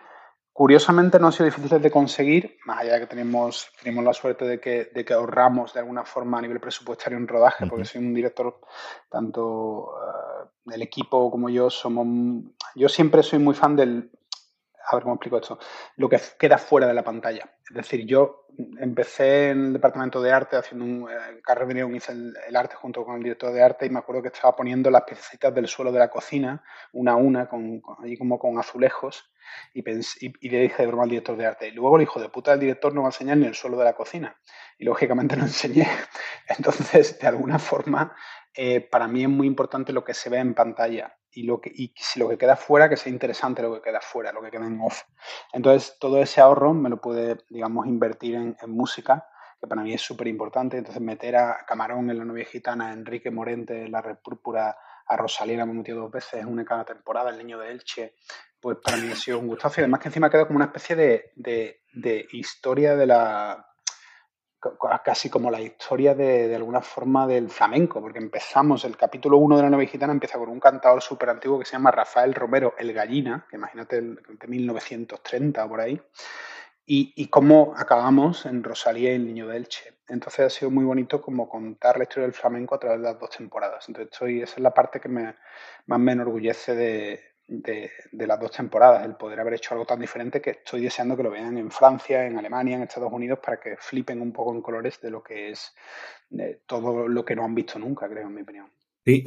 Curiosamente 0.54 1.18
no 1.18 1.26
han 1.26 1.32
sido 1.32 1.46
difíciles 1.46 1.82
de 1.82 1.90
conseguir, 1.90 2.58
más 2.64 2.78
allá 2.78 2.92
de 2.94 3.00
que 3.00 3.06
tenemos, 3.08 3.72
tenemos 3.82 4.04
la 4.04 4.12
suerte 4.12 4.44
de 4.44 4.60
que, 4.60 4.84
de 4.94 5.04
que 5.04 5.12
ahorramos 5.12 5.74
de 5.74 5.80
alguna 5.80 6.04
forma 6.04 6.38
a 6.38 6.42
nivel 6.42 6.60
presupuestario 6.60 7.18
en 7.18 7.26
rodaje, 7.26 7.66
porque 7.66 7.84
soy 7.84 8.00
un 8.00 8.14
director, 8.14 8.60
tanto 9.10 9.88
uh, 9.90 10.70
el 10.72 10.80
equipo 10.80 11.28
como 11.28 11.50
yo 11.50 11.70
somos... 11.70 12.06
Yo 12.76 12.88
siempre 12.88 13.24
soy 13.24 13.40
muy 13.40 13.56
fan 13.56 13.74
del... 13.74 14.12
A 14.86 14.96
ver 14.96 15.02
cómo 15.02 15.14
explico 15.14 15.38
esto. 15.38 15.58
Lo 15.96 16.08
que 16.08 16.20
queda 16.38 16.58
fuera 16.58 16.86
de 16.86 16.94
la 16.94 17.02
pantalla. 17.02 17.48
Es 17.68 17.74
decir, 17.74 18.06
yo 18.06 18.46
empecé 18.78 19.50
en 19.50 19.66
el 19.66 19.72
departamento 19.72 20.20
de 20.20 20.32
arte 20.32 20.56
haciendo 20.56 20.84
un... 20.84 21.10
Eh, 21.10 21.40
Carrera 21.42 21.88
hice 21.94 22.12
el, 22.12 22.34
el, 22.46 22.56
arte 22.56 22.76
junto 22.76 23.04
con 23.04 23.16
el 23.16 23.22
director 23.22 23.52
de 23.52 23.62
arte 23.62 23.86
y 23.86 23.90
me 23.90 23.98
acuerdo 23.98 24.22
que 24.22 24.28
estaba 24.28 24.54
poniendo 24.54 24.90
las 24.90 25.02
piecitas 25.02 25.54
del 25.54 25.66
suelo 25.66 25.90
de 25.90 25.98
la 25.98 26.10
cocina, 26.10 26.62
una 26.92 27.12
a 27.12 27.16
una, 27.16 27.48
con, 27.48 27.80
con, 27.80 27.96
como 28.16 28.38
con 28.38 28.58
azulejos 28.58 29.30
y, 29.72 29.80
y, 29.80 30.48
le 30.48 30.60
dije 30.60 30.82
de 30.82 30.86
broma 30.86 31.04
al 31.04 31.10
director 31.10 31.36
de 31.36 31.46
arte. 31.46 31.68
Y 31.68 31.72
luego 31.72 31.96
el 31.96 32.02
hijo 32.02 32.20
de 32.20 32.28
puta 32.28 32.52
del 32.52 32.60
director 32.60 32.94
no 32.94 33.02
va 33.02 33.08
a 33.08 33.10
enseñar 33.10 33.36
ni 33.36 33.46
el 33.46 33.54
suelo 33.54 33.76
de 33.76 33.84
la 33.84 33.94
cocina. 33.94 34.36
Y 34.78 34.84
lógicamente 34.84 35.36
lo 35.36 35.42
enseñé. 35.42 35.86
Entonces, 36.48 37.18
de 37.18 37.26
alguna 37.26 37.58
forma, 37.58 38.14
eh, 38.54 38.80
para 38.80 39.08
mí 39.08 39.22
es 39.22 39.28
muy 39.28 39.46
importante 39.46 39.92
lo 39.92 40.04
que 40.04 40.14
se 40.14 40.30
ve 40.30 40.38
en 40.38 40.54
pantalla. 40.54 41.16
Y, 41.32 41.42
lo 41.42 41.60
que, 41.60 41.72
y 41.74 41.92
si 41.96 42.20
lo 42.20 42.28
que 42.28 42.38
queda 42.38 42.54
fuera, 42.54 42.88
que 42.88 42.96
sea 42.96 43.12
interesante 43.12 43.60
lo 43.60 43.74
que 43.74 43.82
queda 43.82 44.00
fuera, 44.00 44.32
lo 44.32 44.40
que 44.40 44.52
queda 44.52 44.66
en 44.66 44.80
off. 44.80 45.02
Entonces, 45.52 45.96
todo 45.98 46.22
ese 46.22 46.40
ahorro 46.40 46.72
me 46.74 46.88
lo 46.88 47.00
puede, 47.00 47.38
digamos, 47.50 47.88
invertir 47.88 48.36
en, 48.36 48.56
música 48.68 49.26
que 49.60 49.66
para 49.66 49.82
mí 49.82 49.92
es 49.92 50.00
súper 50.00 50.28
importante. 50.28 50.78
Entonces, 50.78 51.02
meter 51.02 51.34
a 51.34 51.64
Camarón 51.66 52.08
en 52.10 52.18
la 52.18 52.24
novia 52.24 52.44
gitana, 52.44 52.90
a 52.90 52.92
Enrique 52.92 53.32
Morente 53.32 53.86
en 53.86 53.90
la 53.90 54.00
Red 54.00 54.18
Púrpura, 54.22 54.76
a 55.06 55.16
Rosalía 55.16 55.66
me 55.66 55.72
he 55.72 55.74
metido 55.74 56.02
dos 56.02 56.12
veces, 56.12 56.44
una 56.44 56.64
cada 56.64 56.84
temporada, 56.84 57.30
El 57.30 57.38
Niño 57.38 57.58
de 57.58 57.72
Elche, 57.72 58.14
pues 58.60 58.78
para 58.82 58.96
mí 58.98 59.10
ha 59.10 59.16
sido 59.16 59.40
un 59.40 59.48
gustazo. 59.48 59.80
Y 59.80 59.82
además 59.82 60.00
que 60.00 60.08
encima 60.08 60.30
queda 60.30 60.46
como 60.46 60.58
una 60.58 60.66
especie 60.66 60.94
de, 60.94 61.32
de 61.34 62.28
historia 62.30 62.94
de 62.94 63.06
la 63.06 63.73
casi 65.04 65.30
como 65.30 65.50
la 65.50 65.60
historia 65.60 66.14
de, 66.14 66.48
de, 66.48 66.56
alguna 66.56 66.80
forma 66.80 67.26
del 67.26 67.50
flamenco, 67.50 68.00
porque 68.00 68.18
empezamos, 68.18 68.84
el 68.84 68.96
capítulo 68.96 69.36
1 69.38 69.56
de 69.56 69.62
la 69.62 69.70
novela 69.70 69.90
gitana 69.90 70.12
empieza 70.12 70.38
con 70.38 70.48
un 70.48 70.60
cantador 70.60 71.02
súper 71.02 71.30
antiguo 71.30 71.58
que 71.58 71.64
se 71.64 71.72
llama 71.72 71.90
Rafael 71.90 72.34
Romero 72.34 72.74
el 72.78 72.92
Gallina, 72.92 73.46
que 73.48 73.56
imagínate 73.56 73.98
el, 73.98 74.16
de 74.16 74.46
1930 74.46 75.68
por 75.68 75.80
ahí, 75.80 76.00
y, 76.86 77.12
y 77.16 77.28
cómo 77.28 77.74
acabamos 77.76 78.46
en 78.46 78.62
Rosalía 78.62 79.12
y 79.12 79.16
el 79.16 79.26
Niño 79.26 79.48
de 79.48 79.56
Elche. 79.56 79.94
Entonces 80.06 80.40
ha 80.40 80.50
sido 80.50 80.70
muy 80.70 80.84
bonito 80.84 81.20
como 81.22 81.48
contar 81.48 81.96
la 81.96 82.04
historia 82.04 82.24
del 82.26 82.34
flamenco 82.34 82.74
a 82.74 82.78
través 82.78 83.00
de 83.00 83.04
las 83.04 83.18
dos 83.18 83.30
temporadas. 83.30 83.88
Entonces 83.88 84.12
estoy, 84.12 84.42
esa 84.42 84.56
es 84.56 84.60
la 84.60 84.74
parte 84.74 85.00
que 85.00 85.08
me, 85.08 85.34
más 85.86 85.98
me 85.98 86.12
enorgullece 86.12 86.74
de, 86.74 87.33
de, 87.46 87.90
las 88.12 88.40
dos 88.40 88.50
temporadas, 88.52 89.04
el 89.04 89.16
poder 89.16 89.40
haber 89.40 89.54
hecho 89.54 89.74
algo 89.74 89.86
tan 89.86 90.00
diferente 90.00 90.40
que 90.40 90.50
estoy 90.50 90.82
deseando 90.82 91.16
que 91.16 91.22
lo 91.22 91.30
vean 91.30 91.58
en 91.58 91.70
Francia, 91.70 92.26
en 92.26 92.38
Alemania, 92.38 92.76
en 92.76 92.82
Estados 92.82 93.12
Unidos, 93.12 93.38
para 93.44 93.60
que 93.60 93.76
flipen 93.78 94.20
un 94.20 94.32
poco 94.32 94.54
en 94.54 94.62
colores 94.62 95.00
de 95.00 95.10
lo 95.10 95.22
que 95.22 95.50
es 95.50 95.74
de 96.30 96.62
todo 96.66 97.06
lo 97.08 97.24
que 97.24 97.36
no 97.36 97.44
han 97.44 97.54
visto 97.54 97.78
nunca, 97.78 98.08
creo, 98.08 98.26
en 98.26 98.34
mi 98.34 98.42
opinión. 98.42 98.70
Sí, 99.06 99.22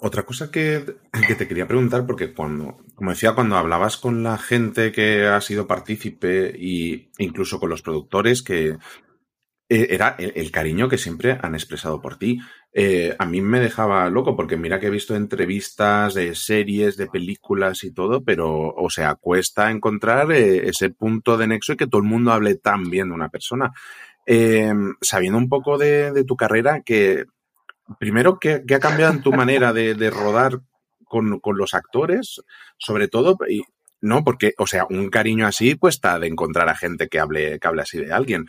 otra 0.00 0.22
cosa 0.22 0.48
que, 0.48 0.84
que, 1.26 1.34
te 1.34 1.48
quería 1.48 1.66
preguntar, 1.66 2.06
porque 2.06 2.32
cuando, 2.32 2.78
como 2.94 3.10
decía, 3.10 3.34
cuando 3.34 3.56
hablabas 3.56 3.96
con 3.96 4.22
la 4.22 4.38
gente 4.38 4.92
que 4.92 5.26
ha 5.26 5.40
sido 5.40 5.66
partícipe 5.66 6.50
e 6.50 7.10
incluso 7.18 7.58
con 7.58 7.68
los 7.68 7.82
productores, 7.82 8.44
que 8.44 8.76
eh, 9.70 9.88
era 9.90 10.16
el, 10.18 10.50
cariño 10.50 10.88
que 10.88 10.96
siempre 10.96 11.38
han 11.42 11.54
expresado 11.54 12.00
por 12.00 12.16
ti. 12.16 12.38
Eh, 12.72 13.16
a 13.18 13.24
mí 13.24 13.40
me 13.40 13.60
dejaba 13.60 14.08
loco, 14.10 14.36
porque 14.36 14.56
mira 14.56 14.78
que 14.78 14.88
he 14.88 14.90
visto 14.90 15.16
entrevistas 15.16 16.14
de 16.14 16.34
series, 16.34 16.96
de 16.96 17.06
películas 17.06 17.82
y 17.82 17.92
todo, 17.92 18.22
pero, 18.22 18.74
o 18.74 18.90
sea, 18.90 19.14
cuesta 19.14 19.70
encontrar 19.70 20.30
eh, 20.32 20.68
ese 20.68 20.90
punto 20.90 21.36
de 21.36 21.46
nexo 21.46 21.72
y 21.72 21.76
que 21.76 21.86
todo 21.86 22.02
el 22.02 22.08
mundo 22.08 22.32
hable 22.32 22.56
tan 22.56 22.90
bien 22.90 23.08
de 23.08 23.14
una 23.14 23.30
persona. 23.30 23.72
Eh, 24.26 24.72
sabiendo 25.00 25.38
un 25.38 25.48
poco 25.48 25.78
de, 25.78 26.24
tu 26.24 26.36
carrera, 26.36 26.82
que 26.82 27.24
primero, 27.98 28.38
¿qué, 28.38 28.62
ha 28.74 28.78
cambiado 28.80 29.14
en 29.14 29.22
tu 29.22 29.32
manera 29.32 29.72
de, 29.72 30.10
rodar 30.10 30.60
con, 31.04 31.40
los 31.56 31.72
actores, 31.72 32.42
sobre 32.76 33.08
todo, 33.08 33.38
no, 34.00 34.22
porque, 34.24 34.52
o 34.58 34.66
sea, 34.66 34.86
un 34.90 35.08
cariño 35.08 35.46
así 35.46 35.74
cuesta 35.76 36.18
de 36.18 36.28
encontrar 36.28 36.68
a 36.68 36.76
gente 36.76 37.08
que 37.08 37.18
hable, 37.18 37.58
que 37.58 37.66
hable 37.66 37.82
así 37.82 37.98
de 37.98 38.12
alguien. 38.12 38.46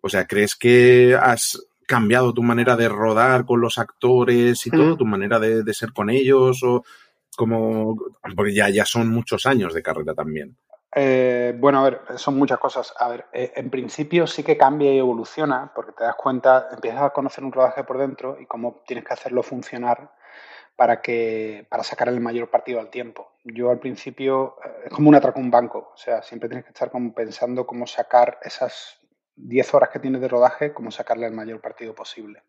O 0.00 0.08
sea, 0.08 0.26
¿crees 0.26 0.56
que 0.56 1.16
has 1.20 1.67
cambiado 1.88 2.32
tu 2.32 2.44
manera 2.44 2.76
de 2.76 2.88
rodar 2.88 3.44
con 3.44 3.60
los 3.60 3.78
actores 3.78 4.64
y 4.66 4.70
todo, 4.70 4.96
tu 4.96 5.06
manera 5.06 5.40
de, 5.40 5.64
de, 5.64 5.74
ser 5.74 5.92
con 5.92 6.10
ellos? 6.10 6.62
O 6.62 6.84
como, 7.36 7.96
porque 8.36 8.54
ya, 8.54 8.68
ya 8.68 8.84
son 8.84 9.08
muchos 9.08 9.46
años 9.46 9.74
de 9.74 9.82
carrera 9.82 10.14
también. 10.14 10.56
Eh, 10.94 11.54
bueno, 11.56 11.80
a 11.80 11.84
ver, 11.84 12.00
son 12.16 12.36
muchas 12.36 12.58
cosas. 12.58 12.92
A 12.98 13.08
ver, 13.08 13.26
eh, 13.32 13.52
en 13.56 13.70
principio 13.70 14.26
sí 14.26 14.42
que 14.42 14.56
cambia 14.56 14.92
y 14.92 14.98
evoluciona, 14.98 15.72
porque 15.74 15.92
te 15.92 16.04
das 16.04 16.16
cuenta, 16.16 16.68
empiezas 16.72 17.02
a 17.02 17.10
conocer 17.10 17.44
un 17.44 17.52
rodaje 17.52 17.84
por 17.84 17.98
dentro 17.98 18.38
y 18.40 18.46
cómo 18.46 18.82
tienes 18.86 19.04
que 19.04 19.12
hacerlo 19.12 19.42
funcionar 19.42 20.10
para 20.76 21.00
que 21.00 21.66
para 21.68 21.82
sacar 21.82 22.08
el 22.08 22.20
mayor 22.20 22.50
partido 22.50 22.80
al 22.80 22.90
tiempo. 22.90 23.32
Yo 23.44 23.70
al 23.70 23.78
principio 23.78 24.56
eh, 24.64 24.86
es 24.86 24.92
como 24.92 25.08
un 25.08 25.14
atraco 25.14 25.40
un 25.40 25.50
banco, 25.50 25.90
o 25.94 25.96
sea, 25.96 26.22
siempre 26.22 26.48
tienes 26.48 26.64
que 26.64 26.72
estar 26.72 26.90
como 26.90 27.12
pensando 27.12 27.66
cómo 27.66 27.86
sacar 27.86 28.38
esas 28.42 28.98
10 29.38 29.74
horas 29.74 29.90
que 29.90 29.98
tienes 29.98 30.20
de 30.20 30.28
rodaje, 30.28 30.72
cómo 30.72 30.90
sacarle 30.90 31.26
el 31.26 31.32
mayor 31.32 31.60
partido 31.60 31.94
posible. 31.94 32.42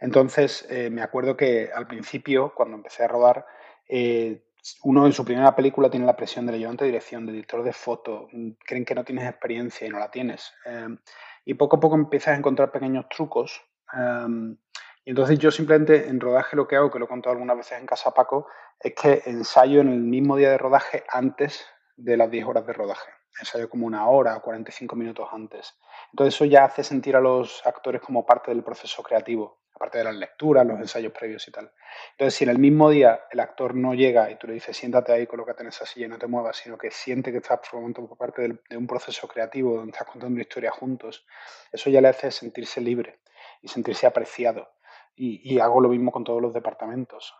Entonces, 0.00 0.66
me 0.90 1.02
acuerdo 1.02 1.36
que 1.36 1.70
al 1.72 1.86
principio, 1.86 2.52
cuando 2.54 2.76
empecé 2.76 3.04
a 3.04 3.08
rodar, 3.08 3.46
eh, 3.88 4.42
uno 4.84 5.06
en 5.06 5.12
su 5.12 5.24
primera 5.24 5.54
película 5.54 5.90
tiene 5.90 6.06
la 6.06 6.16
presión 6.16 6.46
del 6.46 6.54
ayudante 6.56 6.84
de 6.84 6.90
dirección, 6.90 7.26
de 7.26 7.32
editor 7.32 7.62
de 7.62 7.72
foto, 7.72 8.28
mm, 8.32 8.50
creen 8.64 8.84
que 8.84 8.94
no 8.94 9.04
tienes 9.04 9.28
experiencia 9.28 9.86
y 9.86 9.90
no 9.90 9.98
la 9.98 10.10
tienes. 10.10 10.52
Em, 10.64 10.98
y 11.44 11.54
poco 11.54 11.76
a 11.76 11.80
poco 11.80 11.96
empiezas 11.96 12.34
a 12.34 12.38
encontrar 12.38 12.70
pequeños 12.70 13.08
trucos. 13.08 13.60
Em, 13.92 14.56
y 15.04 15.10
entonces 15.10 15.38
yo 15.38 15.50
simplemente 15.50 16.08
en 16.08 16.20
rodaje 16.20 16.56
lo 16.56 16.68
que 16.68 16.76
hago, 16.76 16.90
que 16.90 16.98
lo 16.98 17.06
he 17.06 17.08
contado 17.08 17.32
algunas 17.32 17.56
veces 17.56 17.78
en 17.80 17.86
casa 17.86 18.14
Paco, 18.14 18.46
es 18.78 18.94
que 18.94 19.22
ensayo 19.26 19.80
en 19.80 19.88
el 19.88 20.00
mismo 20.00 20.36
día 20.36 20.50
de 20.50 20.58
rodaje 20.58 21.04
antes 21.08 21.66
de 21.96 22.16
las 22.16 22.30
10 22.30 22.46
horas 22.46 22.66
de 22.66 22.72
rodaje. 22.72 23.10
Ensayo 23.38 23.68
como 23.68 23.86
una 23.86 24.06
hora, 24.08 24.38
45 24.40 24.94
minutos 24.96 25.28
antes. 25.32 25.78
Entonces 26.10 26.34
eso 26.34 26.44
ya 26.44 26.64
hace 26.64 26.84
sentir 26.84 27.16
a 27.16 27.20
los 27.20 27.64
actores 27.66 28.00
como 28.02 28.26
parte 28.26 28.50
del 28.50 28.62
proceso 28.62 29.02
creativo 29.02 29.62
aparte 29.82 29.98
de 29.98 30.04
las 30.04 30.14
lecturas, 30.14 30.64
los 30.64 30.78
ensayos 30.78 31.12
previos 31.12 31.46
y 31.48 31.50
tal. 31.50 31.72
Entonces, 32.12 32.34
si 32.34 32.44
en 32.44 32.50
el 32.50 32.58
mismo 32.58 32.88
día 32.88 33.22
el 33.32 33.40
actor 33.40 33.74
no 33.74 33.94
llega 33.94 34.30
y 34.30 34.36
tú 34.36 34.46
le 34.46 34.54
dices, 34.54 34.76
siéntate 34.76 35.12
ahí, 35.12 35.26
colócate 35.26 35.62
en 35.62 35.70
esa 35.70 35.84
silla 35.84 36.06
y 36.06 36.08
no 36.08 36.18
te 36.18 36.28
muevas, 36.28 36.56
sino 36.56 36.78
que 36.78 36.92
siente 36.92 37.32
que 37.32 37.38
estás 37.38 37.60
formando 37.64 38.06
parte 38.14 38.60
de 38.68 38.76
un 38.76 38.86
proceso 38.86 39.26
creativo 39.26 39.74
donde 39.74 39.90
estás 39.90 40.06
contando 40.06 40.34
una 40.34 40.42
historia 40.42 40.70
juntos, 40.70 41.26
eso 41.72 41.90
ya 41.90 42.00
le 42.00 42.08
hace 42.08 42.30
sentirse 42.30 42.80
libre 42.80 43.20
y 43.60 43.66
sentirse 43.66 44.06
apreciado. 44.06 44.68
Y, 45.14 45.58
hago 45.58 45.80
lo 45.80 45.88
mismo 45.88 46.10
con 46.10 46.24
todos 46.24 46.40
los 46.40 46.54
departamentos. 46.54 47.34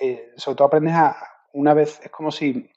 Eh, 0.00 0.32
sobre 0.36 0.56
todo 0.56 0.68
aprendes 0.68 0.94
a, 0.94 1.16
una 1.52 1.74
vez, 1.74 2.00
es 2.02 2.10
como 2.10 2.30
si, 2.30 2.70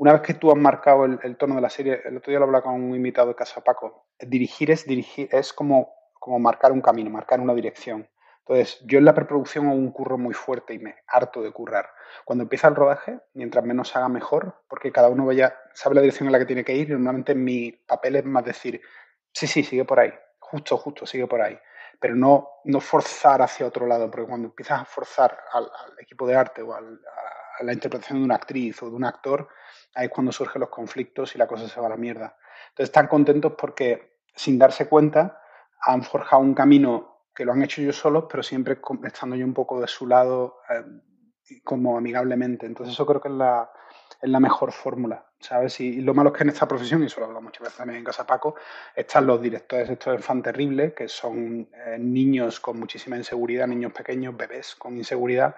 una 0.00 0.14
vez 0.14 0.22
que 0.22 0.32
tú 0.34 0.50
has 0.50 0.56
marcado 0.56 1.04
el, 1.04 1.36
tono 1.36 1.56
de 1.56 1.60
la 1.60 1.68
serie, 1.68 2.00
el 2.06 2.16
otro 2.16 2.30
día 2.30 2.38
lo 2.38 2.46
hablaba 2.46 2.64
con 2.64 2.72
un 2.72 2.94
invitado 2.96 3.28
de 3.28 3.34
Casa 3.34 3.62
Paco, 3.62 4.06
dirigir 4.18 4.70
es 4.70 4.86
dirigir, 4.86 5.28
es 5.30 5.52
como 5.52 5.92
como 6.20 6.38
marcar 6.38 6.70
un 6.70 6.80
camino, 6.80 7.10
marcar 7.10 7.40
una 7.40 7.54
dirección. 7.54 8.08
Entonces, 8.40 8.78
yo 8.86 8.98
en 8.98 9.04
la 9.04 9.14
preproducción 9.14 9.66
hago 9.66 9.76
un 9.76 9.90
curro 9.90 10.18
muy 10.18 10.34
fuerte 10.34 10.74
y 10.74 10.78
me 10.78 10.96
harto 11.06 11.42
de 11.42 11.50
currar. 11.50 11.88
Cuando 12.24 12.42
empieza 12.42 12.68
el 12.68 12.76
rodaje, 12.76 13.20
mientras 13.34 13.64
menos 13.64 13.96
haga 13.96 14.08
mejor, 14.08 14.62
porque 14.68 14.92
cada 14.92 15.08
uno 15.08 15.26
vaya, 15.26 15.56
sabe 15.72 15.94
la 15.94 16.00
dirección 16.02 16.28
en 16.28 16.32
la 16.32 16.38
que 16.38 16.46
tiene 16.46 16.64
que 16.64 16.74
ir, 16.74 16.88
y 16.88 16.92
normalmente 16.92 17.34
mi 17.34 17.72
papel 17.72 18.16
es 18.16 18.24
más 18.24 18.44
decir, 18.44 18.80
sí, 19.32 19.46
sí, 19.46 19.62
sigue 19.62 19.84
por 19.84 19.98
ahí, 19.98 20.12
justo, 20.38 20.76
justo, 20.76 21.06
sigue 21.06 21.26
por 21.26 21.40
ahí. 21.40 21.58
Pero 21.98 22.14
no, 22.16 22.48
no 22.64 22.80
forzar 22.80 23.42
hacia 23.42 23.66
otro 23.66 23.86
lado, 23.86 24.10
porque 24.10 24.26
cuando 24.26 24.48
empiezas 24.48 24.80
a 24.80 24.84
forzar 24.84 25.38
al, 25.52 25.70
equipo 25.98 26.26
de 26.26 26.34
arte 26.34 26.62
o 26.62 26.74
a 26.74 26.80
la 27.62 27.72
interpretación 27.72 28.18
de 28.18 28.24
una 28.24 28.36
actriz 28.36 28.82
o 28.82 28.90
de 28.90 28.96
un 28.96 29.04
actor, 29.04 29.48
ahí 29.94 30.06
es 30.06 30.12
cuando 30.12 30.32
surgen 30.32 30.60
los 30.60 30.70
conflictos 30.70 31.34
y 31.34 31.38
la 31.38 31.46
cosa 31.46 31.68
se 31.68 31.80
va 31.80 31.86
a 31.86 31.90
la 31.90 31.96
mierda. 31.96 32.36
Entonces, 32.70 32.90
están 32.90 33.08
contentos 33.08 33.54
porque, 33.58 34.18
sin 34.34 34.58
darse 34.58 34.88
cuenta, 34.88 35.40
han 35.80 36.02
forjado 36.02 36.42
un 36.42 36.54
camino 36.54 37.10
que 37.34 37.44
lo 37.44 37.52
han 37.52 37.62
hecho 37.62 37.80
ellos 37.80 37.96
solos, 37.96 38.26
pero 38.30 38.42
siempre 38.42 38.78
estando 39.04 39.36
yo 39.36 39.44
un 39.44 39.54
poco 39.54 39.80
de 39.80 39.86
su 39.86 40.06
lado 40.06 40.58
eh, 40.68 40.84
como 41.64 41.96
amigablemente. 41.96 42.66
Entonces 42.66 42.94
eso 42.94 43.06
creo 43.06 43.20
que 43.20 43.28
es 43.28 43.34
la, 43.34 43.70
es 44.20 44.28
la 44.28 44.40
mejor 44.40 44.72
fórmula, 44.72 45.26
¿sabes? 45.38 45.80
Y, 45.80 46.00
lo 46.00 46.14
malo 46.14 46.30
es 46.30 46.36
que 46.36 46.42
en 46.44 46.50
esta 46.50 46.68
profesión, 46.68 47.02
y 47.02 47.06
eso 47.06 47.20
lo 47.20 47.26
hablo 47.26 47.40
muchas 47.40 47.62
veces 47.62 47.78
también 47.78 47.98
en 47.98 48.04
Casa 48.04 48.26
Paco, 48.26 48.54
están 48.94 49.26
los 49.26 49.40
directores 49.40 49.88
estos 49.88 50.16
de 50.16 50.22
fan 50.22 50.42
terrible, 50.42 50.94
que 50.94 51.08
son 51.08 51.68
eh, 51.72 51.96
niños 51.98 52.60
con 52.60 52.78
muchísima 52.78 53.16
inseguridad, 53.16 53.66
niños 53.66 53.92
pequeños, 53.92 54.36
bebés 54.36 54.74
con 54.74 54.96
inseguridad, 54.96 55.56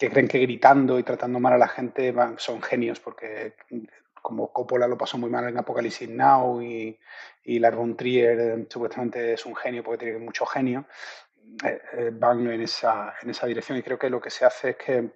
que 0.00 0.08
creen 0.08 0.28
que 0.28 0.38
gritando 0.38 0.98
y 0.98 1.02
tratando 1.02 1.38
mal 1.38 1.52
a 1.52 1.58
la 1.58 1.68
gente 1.68 2.10
van, 2.10 2.38
son 2.38 2.62
genios, 2.62 2.98
porque 3.00 3.54
como 4.14 4.50
Coppola 4.50 4.88
lo 4.88 4.96
pasó 4.96 5.18
muy 5.18 5.28
mal 5.28 5.46
en 5.46 5.58
Apocalypse 5.58 6.08
Now 6.08 6.62
y, 6.62 6.98
y 7.44 7.58
Lars 7.58 7.76
von 7.76 7.94
Trier 7.96 8.40
eh, 8.40 8.66
supuestamente 8.70 9.34
es 9.34 9.44
un 9.44 9.54
genio 9.54 9.84
porque 9.84 10.06
tiene 10.06 10.18
mucho 10.18 10.46
genio, 10.46 10.86
eh, 11.62 11.82
eh, 11.92 12.10
van 12.14 12.46
en 12.46 12.62
esa, 12.62 13.14
en 13.20 13.28
esa 13.28 13.46
dirección 13.46 13.76
y 13.76 13.82
creo 13.82 13.98
que 13.98 14.08
lo 14.08 14.22
que 14.22 14.30
se 14.30 14.46
hace 14.46 14.70
es 14.70 14.76
que 14.76 15.10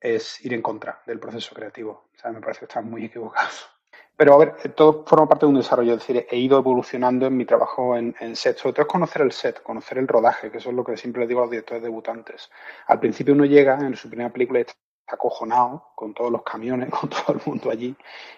es 0.00 0.44
ir 0.44 0.54
en 0.54 0.62
contra 0.62 1.02
del 1.06 1.18
proceso 1.18 1.52
creativo. 1.52 2.10
O 2.14 2.18
sea, 2.18 2.30
me 2.30 2.40
parece 2.40 2.60
que 2.60 2.66
están 2.66 2.88
muy 2.88 3.06
equivocados. 3.06 3.68
Pero 4.16 4.34
a 4.34 4.38
ver, 4.38 4.72
todo 4.74 5.04
forma 5.04 5.28
parte 5.28 5.44
de 5.44 5.50
un 5.50 5.58
desarrollo, 5.58 5.94
es 5.94 5.98
decir, 5.98 6.26
he 6.30 6.36
ido 6.36 6.58
evolucionando 6.58 7.26
en 7.26 7.36
mi 7.36 7.44
trabajo 7.44 7.96
en, 7.96 8.14
en, 8.20 8.36
set. 8.36 8.58
Sobre 8.58 8.74
todo 8.74 8.82
es 8.82 8.88
conocer 8.88 9.22
el 9.22 9.32
set, 9.32 9.62
conocer 9.62 9.98
el 9.98 10.06
rodaje, 10.06 10.50
que 10.50 10.58
eso 10.58 10.70
es 10.70 10.76
lo 10.76 10.84
que 10.84 10.96
siempre 10.96 11.22
le 11.22 11.26
digo 11.26 11.40
a 11.40 11.44
los 11.44 11.50
directores 11.50 11.82
debutantes. 11.82 12.50
Al 12.86 13.00
principio 13.00 13.34
uno 13.34 13.44
llega 13.44 13.78
en 13.78 13.96
su 13.96 14.08
primera 14.08 14.32
película 14.32 14.60
y 14.60 14.66
acojonado 15.06 15.90
con 15.94 16.14
todos 16.14 16.30
los 16.30 16.42
camiones, 16.42 16.90
con 17.00 17.08
todo 17.10 17.34
el 17.34 17.40
mundo 17.44 17.70
allí, 17.70 17.96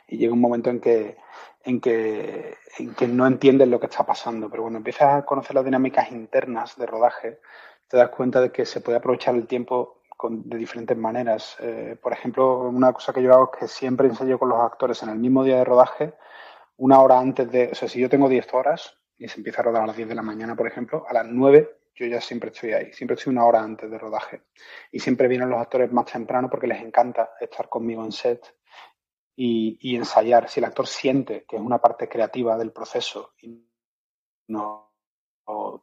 y 0.08 0.16
llega 0.18 0.32
un 0.32 0.40
momento 0.40 0.70
en 0.70 0.80
que, 0.80 1.18
en 1.64 1.80
que, 1.80 2.56
en 2.78 2.94
que 2.94 3.06
no 3.08 3.26
entiendes 3.26 3.68
lo 3.68 3.78
que 3.78 3.86
está 3.86 4.04
pasando. 4.04 4.48
Pero 4.48 4.62
cuando 4.62 4.78
empiezas 4.78 5.14
a 5.14 5.24
conocer 5.24 5.54
las 5.54 5.64
dinámicas 5.64 6.10
internas 6.10 6.76
de 6.76 6.86
rodaje, 6.86 7.40
te 7.88 7.96
das 7.96 8.08
cuenta 8.10 8.40
de 8.40 8.50
que 8.50 8.64
se 8.66 8.80
puede 8.80 8.98
aprovechar 8.98 9.34
el 9.34 9.46
tiempo 9.46 9.95
con, 10.16 10.48
de 10.48 10.56
diferentes 10.56 10.96
maneras. 10.96 11.56
Eh, 11.60 11.96
por 12.00 12.12
ejemplo, 12.12 12.62
una 12.62 12.92
cosa 12.92 13.12
que 13.12 13.22
yo 13.22 13.32
hago 13.32 13.50
es 13.52 13.60
que 13.60 13.68
siempre 13.68 14.08
ensayo 14.08 14.38
con 14.38 14.48
los 14.48 14.60
actores 14.60 15.02
en 15.02 15.10
el 15.10 15.18
mismo 15.18 15.44
día 15.44 15.56
de 15.56 15.64
rodaje, 15.64 16.14
una 16.76 17.00
hora 17.00 17.18
antes 17.18 17.50
de, 17.50 17.70
o 17.72 17.74
sea, 17.74 17.88
si 17.88 18.00
yo 18.00 18.08
tengo 18.08 18.28
10 18.28 18.52
horas 18.54 18.98
y 19.18 19.28
se 19.28 19.38
empieza 19.38 19.62
a 19.62 19.64
rodar 19.64 19.82
a 19.82 19.86
las 19.86 19.96
10 19.96 20.08
de 20.08 20.14
la 20.14 20.22
mañana, 20.22 20.56
por 20.56 20.66
ejemplo, 20.66 21.04
a 21.08 21.12
las 21.12 21.26
9 21.26 21.76
yo 21.96 22.06
ya 22.06 22.20
siempre 22.20 22.50
estoy 22.50 22.72
ahí, 22.72 22.92
siempre 22.92 23.14
estoy 23.14 23.32
una 23.32 23.46
hora 23.46 23.62
antes 23.62 23.90
de 23.90 23.98
rodaje. 23.98 24.42
Y 24.92 25.00
siempre 25.00 25.28
vienen 25.28 25.48
los 25.48 25.60
actores 25.60 25.90
más 25.90 26.04
temprano 26.04 26.50
porque 26.50 26.66
les 26.66 26.80
encanta 26.80 27.30
estar 27.40 27.68
conmigo 27.68 28.04
en 28.04 28.12
set 28.12 28.54
y, 29.34 29.96
ensayar. 29.96 30.48
Si 30.48 30.60
el 30.60 30.66
actor 30.66 30.86
siente 30.86 31.44
que 31.46 31.56
es 31.56 31.62
una 31.62 31.78
parte 31.78 32.08
creativa 32.08 32.56
del 32.58 32.72
proceso 32.72 33.32
y 33.40 33.66
no, 34.48 34.92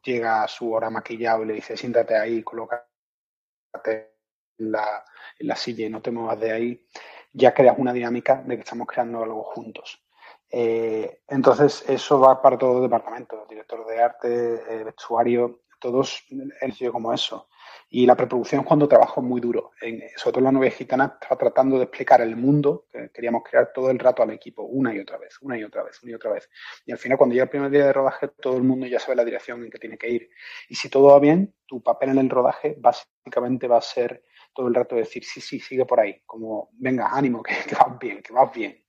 llega 0.04 0.44
a 0.44 0.48
su 0.48 0.72
hora 0.72 0.88
maquillado 0.88 1.42
y 1.42 1.46
le 1.46 1.54
dice 1.54 1.76
siéntate 1.76 2.16
ahí, 2.16 2.42
colócate 2.44 4.13
en 4.58 4.72
la, 4.72 5.04
la 5.40 5.56
silla 5.56 5.86
y 5.86 5.90
no 5.90 6.02
te 6.02 6.10
muevas 6.10 6.40
de 6.40 6.52
ahí, 6.52 6.86
ya 7.32 7.52
creas 7.52 7.76
una 7.78 7.92
dinámica 7.92 8.42
de 8.46 8.56
que 8.56 8.62
estamos 8.62 8.86
creando 8.86 9.22
algo 9.22 9.42
juntos. 9.42 10.02
Eh, 10.50 11.22
entonces, 11.28 11.84
eso 11.88 12.20
va 12.20 12.40
para 12.40 12.56
todos 12.56 12.74
los 12.74 12.82
departamentos, 12.82 13.48
director 13.48 13.84
de 13.86 14.00
arte, 14.00 14.54
eh, 14.68 14.84
vestuario, 14.84 15.62
todos 15.80 16.24
han 16.62 16.72
sido 16.72 16.92
como 16.92 17.12
eso. 17.12 17.48
Y 17.90 18.06
la 18.06 18.16
preproducción 18.16 18.62
es 18.62 18.66
cuando 18.66 18.88
trabajo 18.88 19.20
muy 19.20 19.40
duro. 19.40 19.72
En, 19.82 20.00
sobre 20.16 20.32
todo 20.32 20.38
en 20.38 20.44
la 20.44 20.52
novia 20.52 20.70
gitana 20.70 21.18
estaba 21.20 21.38
tratando 21.38 21.76
de 21.76 21.84
explicar 21.84 22.22
el 22.22 22.36
mundo 22.36 22.86
que 22.90 23.10
queríamos 23.10 23.42
crear 23.42 23.70
todo 23.72 23.90
el 23.90 23.98
rato 23.98 24.22
al 24.22 24.30
equipo, 24.30 24.62
una 24.62 24.94
y 24.94 25.00
otra 25.00 25.18
vez, 25.18 25.36
una 25.42 25.58
y 25.58 25.64
otra 25.64 25.82
vez, 25.82 26.02
una 26.02 26.12
y 26.12 26.14
otra 26.14 26.32
vez. 26.32 26.48
Y 26.86 26.92
al 26.92 26.98
final, 26.98 27.18
cuando 27.18 27.34
llega 27.34 27.44
el 27.44 27.50
primer 27.50 27.70
día 27.70 27.86
de 27.86 27.92
rodaje, 27.92 28.28
todo 28.28 28.56
el 28.56 28.62
mundo 28.62 28.86
ya 28.86 28.98
sabe 28.98 29.16
la 29.16 29.24
dirección 29.24 29.62
en 29.62 29.70
que 29.70 29.78
tiene 29.78 29.98
que 29.98 30.08
ir. 30.08 30.30
Y 30.68 30.74
si 30.74 30.88
todo 30.88 31.08
va 31.08 31.18
bien, 31.18 31.54
tu 31.66 31.82
papel 31.82 32.10
en 32.10 32.18
el 32.18 32.30
rodaje 32.30 32.76
básicamente 32.78 33.68
va 33.68 33.76
a 33.78 33.82
ser 33.82 34.24
todo 34.54 34.68
el 34.68 34.74
rato 34.74 34.96
decir, 34.96 35.24
sí, 35.24 35.40
sí, 35.40 35.60
sigue 35.60 35.84
por 35.84 36.00
ahí. 36.00 36.22
Como, 36.24 36.70
venga, 36.74 37.08
ánimo, 37.12 37.42
que, 37.42 37.54
que 37.68 37.74
vas 37.74 37.98
bien, 37.98 38.22
que 38.22 38.32
vas 38.32 38.52
bien. 38.52 38.84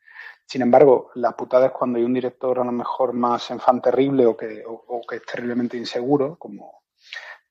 Sin 0.46 0.62
embargo, 0.62 1.12
la 1.16 1.36
putada 1.36 1.68
es 1.68 1.72
cuando 1.72 1.98
hay 1.98 2.06
un 2.06 2.14
director 2.14 2.60
a 2.60 2.64
lo 2.64 2.72
mejor 2.72 3.14
más 3.14 3.50
enfant 3.50 3.84
terrible 3.84 4.26
o 4.26 4.38
que, 4.38 4.64
o 4.66 5.02
que 5.08 5.16
es 5.16 5.26
terriblemente 5.26 5.76
inseguro, 5.76 6.38
como 6.38 6.86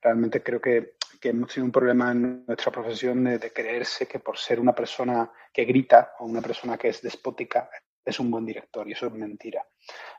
realmente 0.04 0.42
creo 0.42 0.61
que, 0.61 0.94
hemos 1.23 1.49
tenido 1.49 1.64
un 1.64 1.73
problema 1.73 2.12
en 2.12 2.44
nuestra 2.47 2.71
profesión 2.71 3.25
de, 3.25 3.50
creerse 3.50 4.06
que 4.06 4.18
por 4.18 4.37
ser 4.37 4.61
una 4.61 4.75
persona 4.75 5.33
que 5.50 5.64
grita 5.64 6.12
o 6.18 6.26
una 6.26 6.42
persona 6.42 6.76
que 6.76 6.88
es 6.88 7.00
despótica 7.00 7.71
es 8.04 8.20
un 8.20 8.30
buen 8.30 8.44
director 8.44 8.87
y 8.88 8.92
eso 8.92 9.06
es 9.06 9.12
mentira. 9.12 9.66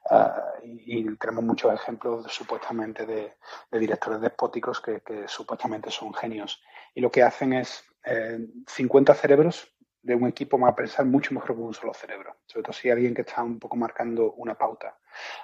Ah, 0.09 0.53
y, 0.63 1.03
tenemos 1.17 1.43
muchos 1.43 1.73
ejemplos 1.73 2.25
supuestamente 2.31 3.05
de, 3.05 3.33
directores 3.71 4.21
despóticos 4.21 4.81
que, 4.81 5.01
supuestamente 5.27 5.91
son 5.91 6.13
genios 6.13 6.61
y 6.93 7.01
lo 7.01 7.11
que 7.11 7.23
hacen 7.23 7.53
es 7.53 7.83
50 8.67 9.11
eh, 9.11 9.15
cerebros 9.15 9.71
de 10.01 10.15
un 10.15 10.27
equipo 10.27 10.59
va 10.59 10.69
a 10.69 10.75
pensar 10.75 11.05
mucho 11.05 11.33
mejor 11.33 11.55
que 11.55 11.61
un 11.61 11.73
solo 11.73 11.93
cerebro, 11.93 12.37
sobre 12.45 12.63
todo 12.63 12.73
si 12.73 12.87
hay 12.87 12.93
alguien 12.93 13.15
que 13.15 13.21
está 13.21 13.41
un 13.41 13.59
poco 13.59 13.75
marcando 13.75 14.33
una 14.33 14.55
pauta. 14.55 14.97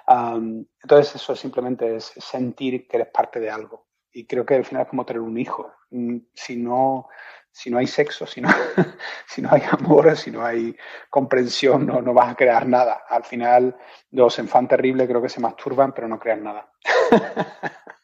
entonces 0.06 1.16
eso 1.16 1.34
simplemente 1.34 1.96
es 1.96 2.04
sentir 2.04 2.86
que 2.86 2.96
eres 2.98 3.08
parte 3.08 3.40
de 3.40 3.50
algo 3.50 3.88
y 4.12 4.26
creo 4.26 4.44
que 4.46 4.54
al 4.54 4.64
final 4.64 4.82
es 4.82 4.88
como 4.88 5.06
tener 5.06 5.20
un 5.20 5.38
hijo. 5.38 5.72
Mm, 5.90 6.18
si 6.34 6.56
no, 6.56 7.08
si 7.52 7.70
no 7.70 7.78
hay 7.78 7.86
sexo, 7.86 8.26
si 8.26 8.40
no, 8.40 8.48
si 9.26 9.42
no 9.42 9.50
hay 9.52 9.62
amor, 9.70 10.16
si 10.16 10.30
no 10.30 10.44
hay 10.44 10.74
comprensión, 11.10 11.86
no, 11.86 12.00
no 12.00 12.14
vas 12.14 12.30
a 12.30 12.34
crear 12.34 12.66
nada. 12.66 13.02
Al 13.08 13.24
final, 13.24 13.76
los 14.10 14.38
enfants 14.38 14.70
terribles 14.70 15.08
creo 15.08 15.22
que 15.22 15.28
se 15.28 15.40
masturban, 15.40 15.92
pero 15.92 16.08
no 16.08 16.18
crean 16.18 16.42
nada. 16.42 16.72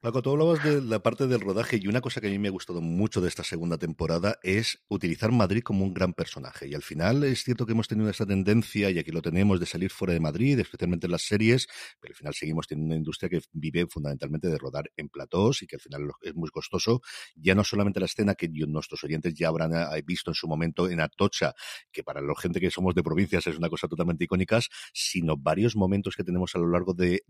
Paco, 0.00 0.22
tú 0.22 0.30
hablabas 0.30 0.62
de 0.62 0.80
la 0.80 1.02
parte 1.02 1.26
del 1.26 1.40
rodaje 1.40 1.80
y 1.82 1.88
una 1.88 2.00
cosa 2.00 2.20
que 2.20 2.28
a 2.28 2.30
mí 2.30 2.38
me 2.38 2.46
ha 2.46 2.52
gustado 2.52 2.80
mucho 2.80 3.20
de 3.20 3.26
esta 3.26 3.42
segunda 3.42 3.78
temporada 3.78 4.38
es 4.44 4.78
utilizar 4.86 5.32
Madrid 5.32 5.60
como 5.60 5.84
un 5.84 5.92
gran 5.92 6.12
personaje. 6.14 6.68
Y 6.68 6.74
al 6.74 6.84
final 6.84 7.24
es 7.24 7.42
cierto 7.42 7.66
que 7.66 7.72
hemos 7.72 7.88
tenido 7.88 8.08
esta 8.08 8.24
tendencia, 8.24 8.90
y 8.90 9.00
aquí 9.00 9.10
lo 9.10 9.22
tenemos, 9.22 9.58
de 9.58 9.66
salir 9.66 9.90
fuera 9.90 10.14
de 10.14 10.20
Madrid, 10.20 10.56
especialmente 10.60 11.08
en 11.08 11.10
las 11.10 11.22
series, 11.22 11.66
pero 11.98 12.12
al 12.12 12.14
final 12.14 12.32
seguimos 12.34 12.68
teniendo 12.68 12.92
una 12.92 12.96
industria 12.96 13.28
que 13.28 13.40
vive 13.50 13.88
fundamentalmente 13.88 14.46
de 14.46 14.56
rodar 14.56 14.88
en 14.96 15.08
platós 15.08 15.64
y 15.64 15.66
que 15.66 15.74
al 15.74 15.80
final 15.80 16.02
es 16.22 16.34
muy 16.36 16.50
costoso. 16.50 17.02
Ya 17.34 17.56
no 17.56 17.64
solamente 17.64 17.98
la 17.98 18.06
escena 18.06 18.36
que 18.36 18.48
nuestros 18.68 19.02
oyentes 19.02 19.34
ya 19.34 19.48
habrán 19.48 19.72
eh, 19.72 20.02
visto 20.06 20.30
en 20.30 20.36
su 20.36 20.46
momento 20.46 20.88
en 20.88 21.00
Atocha, 21.00 21.54
que 21.90 22.04
para 22.04 22.20
la 22.20 22.34
gente 22.36 22.60
que 22.60 22.70
somos 22.70 22.94
de 22.94 23.02
provincias 23.02 23.48
es 23.48 23.58
una 23.58 23.68
cosa 23.68 23.88
totalmente 23.88 24.22
icónica, 24.22 24.60
sino 24.92 25.36
varios 25.36 25.74
momentos 25.74 26.14
que 26.14 26.22
tenemos 26.22 26.54
a 26.54 26.60
lo 26.60 26.70
largo 26.70 26.94
de, 26.94 27.24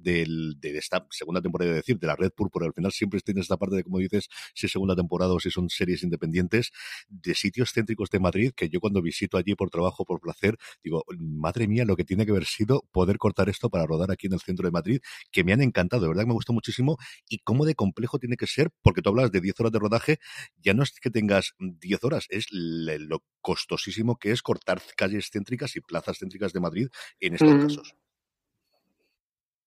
esta 0.61 1.07
segunda 1.09 1.41
temporada, 1.41 1.71
de 1.71 1.77
decir, 1.77 1.99
de 1.99 2.07
la 2.07 2.15
Red 2.15 2.33
Púrpura 2.33 2.58
pero 2.59 2.69
al 2.69 2.75
final 2.75 2.93
siempre 2.93 3.21
tienes 3.21 3.43
esta 3.43 3.57
parte 3.57 3.77
de, 3.77 3.85
como 3.85 3.99
dices, 3.99 4.29
si 4.55 4.67
es 4.67 4.73
segunda 4.73 4.97
temporada 4.97 5.33
o 5.33 5.41
si 5.41 5.51
son 5.51 5.69
series 5.69 6.03
independientes, 6.03 6.73
de 7.09 7.35
sitios 7.35 7.73
céntricos 7.73 8.11
de 8.11 8.21
Madrid, 8.21 8.53
que 8.55 8.69
yo 8.69 8.81
cuando 8.81 9.03
visito 9.03 9.37
allí 9.37 9.55
por 9.55 9.71
trabajo, 9.71 10.05
por 10.05 10.21
placer, 10.21 10.57
digo, 10.83 11.05
madre 11.19 11.69
mía, 11.69 11.85
lo 11.85 11.97
que 11.97 12.05
tiene 12.05 12.25
que 12.25 12.33
haber 12.33 12.45
sido 12.45 12.85
poder 12.93 13.19
cortar 13.19 13.49
esto 13.49 13.71
para 13.71 13.87
rodar 13.87 14.11
aquí 14.11 14.27
en 14.27 14.35
el 14.35 14.41
centro 14.41 14.67
de 14.67 14.73
Madrid, 14.73 15.01
que 15.31 15.45
me 15.45 15.53
han 15.53 15.63
encantado, 15.63 16.03
de 16.03 16.09
verdad 16.09 16.23
que 16.23 16.29
me 16.29 16.35
gustó 16.35 16.53
muchísimo, 16.53 16.99
y 17.29 17.39
cómo 17.39 17.65
de 17.65 17.75
complejo 17.75 18.19
tiene 18.19 18.37
que 18.37 18.47
ser, 18.47 18.71
porque 18.83 19.03
tú 19.03 19.11
hablas 19.11 19.31
de 19.31 19.41
10 19.41 19.61
horas 19.61 19.73
de 19.73 19.79
rodaje, 19.79 20.19
ya 20.63 20.75
no 20.75 20.83
es 20.83 20.93
que 21.01 21.11
tengas 21.11 21.55
10 21.59 22.05
horas, 22.05 22.27
es 22.31 22.47
lo 22.51 23.23
costosísimo 23.41 24.17
que 24.17 24.33
es 24.33 24.43
cortar 24.43 24.83
calles 24.97 25.31
céntricas 25.33 25.77
y 25.77 25.81
plazas 25.81 26.19
céntricas 26.19 26.53
de 26.53 26.61
Madrid 26.61 26.89
en 27.21 27.35
estos 27.35 27.53
mm. 27.53 27.61
casos. 27.63 27.95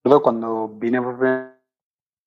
Cuando 0.03 0.67
vine 0.67 1.01
por 1.01 1.17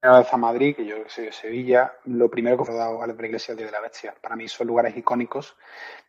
primera 0.04 0.18
vez 0.18 0.34
a 0.34 0.36
Madrid, 0.36 0.76
que 0.76 0.84
yo 0.84 0.96
soy 1.06 1.24
de 1.24 1.32
Sevilla, 1.32 1.94
lo 2.04 2.28
primero 2.28 2.62
que 2.62 2.70
he 2.70 2.74
dado 2.74 3.02
a 3.02 3.06
la 3.06 3.14
iglesia 3.14 3.54
de 3.54 3.70
la 3.70 3.80
Bestia. 3.80 4.14
Para 4.20 4.36
mí 4.36 4.46
son 4.48 4.66
lugares 4.66 4.94
icónicos 4.94 5.56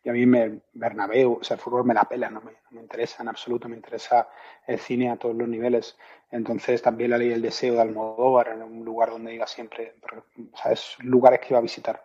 y 0.04 0.10
a 0.10 0.12
mí 0.12 0.26
me 0.26 0.60
Bernabéu, 0.74 1.38
o 1.40 1.42
sea, 1.42 1.54
el 1.54 1.62
fútbol 1.62 1.86
me 1.86 1.94
la 1.94 2.04
pela, 2.04 2.28
no 2.28 2.42
me, 2.42 2.78
interesa 2.78 3.22
en 3.22 3.30
absoluto, 3.30 3.70
me 3.70 3.76
interesa 3.76 4.28
el 4.66 4.78
cine 4.78 5.10
a 5.10 5.16
todos 5.16 5.34
los 5.34 5.48
niveles. 5.48 5.96
Entonces 6.30 6.82
también 6.82 7.12
la 7.12 7.16
ley 7.16 7.30
del 7.30 7.40
deseo 7.40 7.72
de 7.72 7.80
Almodóvar, 7.80 8.48
en 8.48 8.62
un 8.64 8.84
lugar 8.84 9.08
donde 9.08 9.34
iba 9.34 9.46
siempre, 9.46 9.94
o 10.12 10.56
sea, 10.58 10.72
es 10.72 10.96
lugares 10.98 11.40
que 11.40 11.46
iba 11.54 11.58
a 11.58 11.62
visitar. 11.62 12.04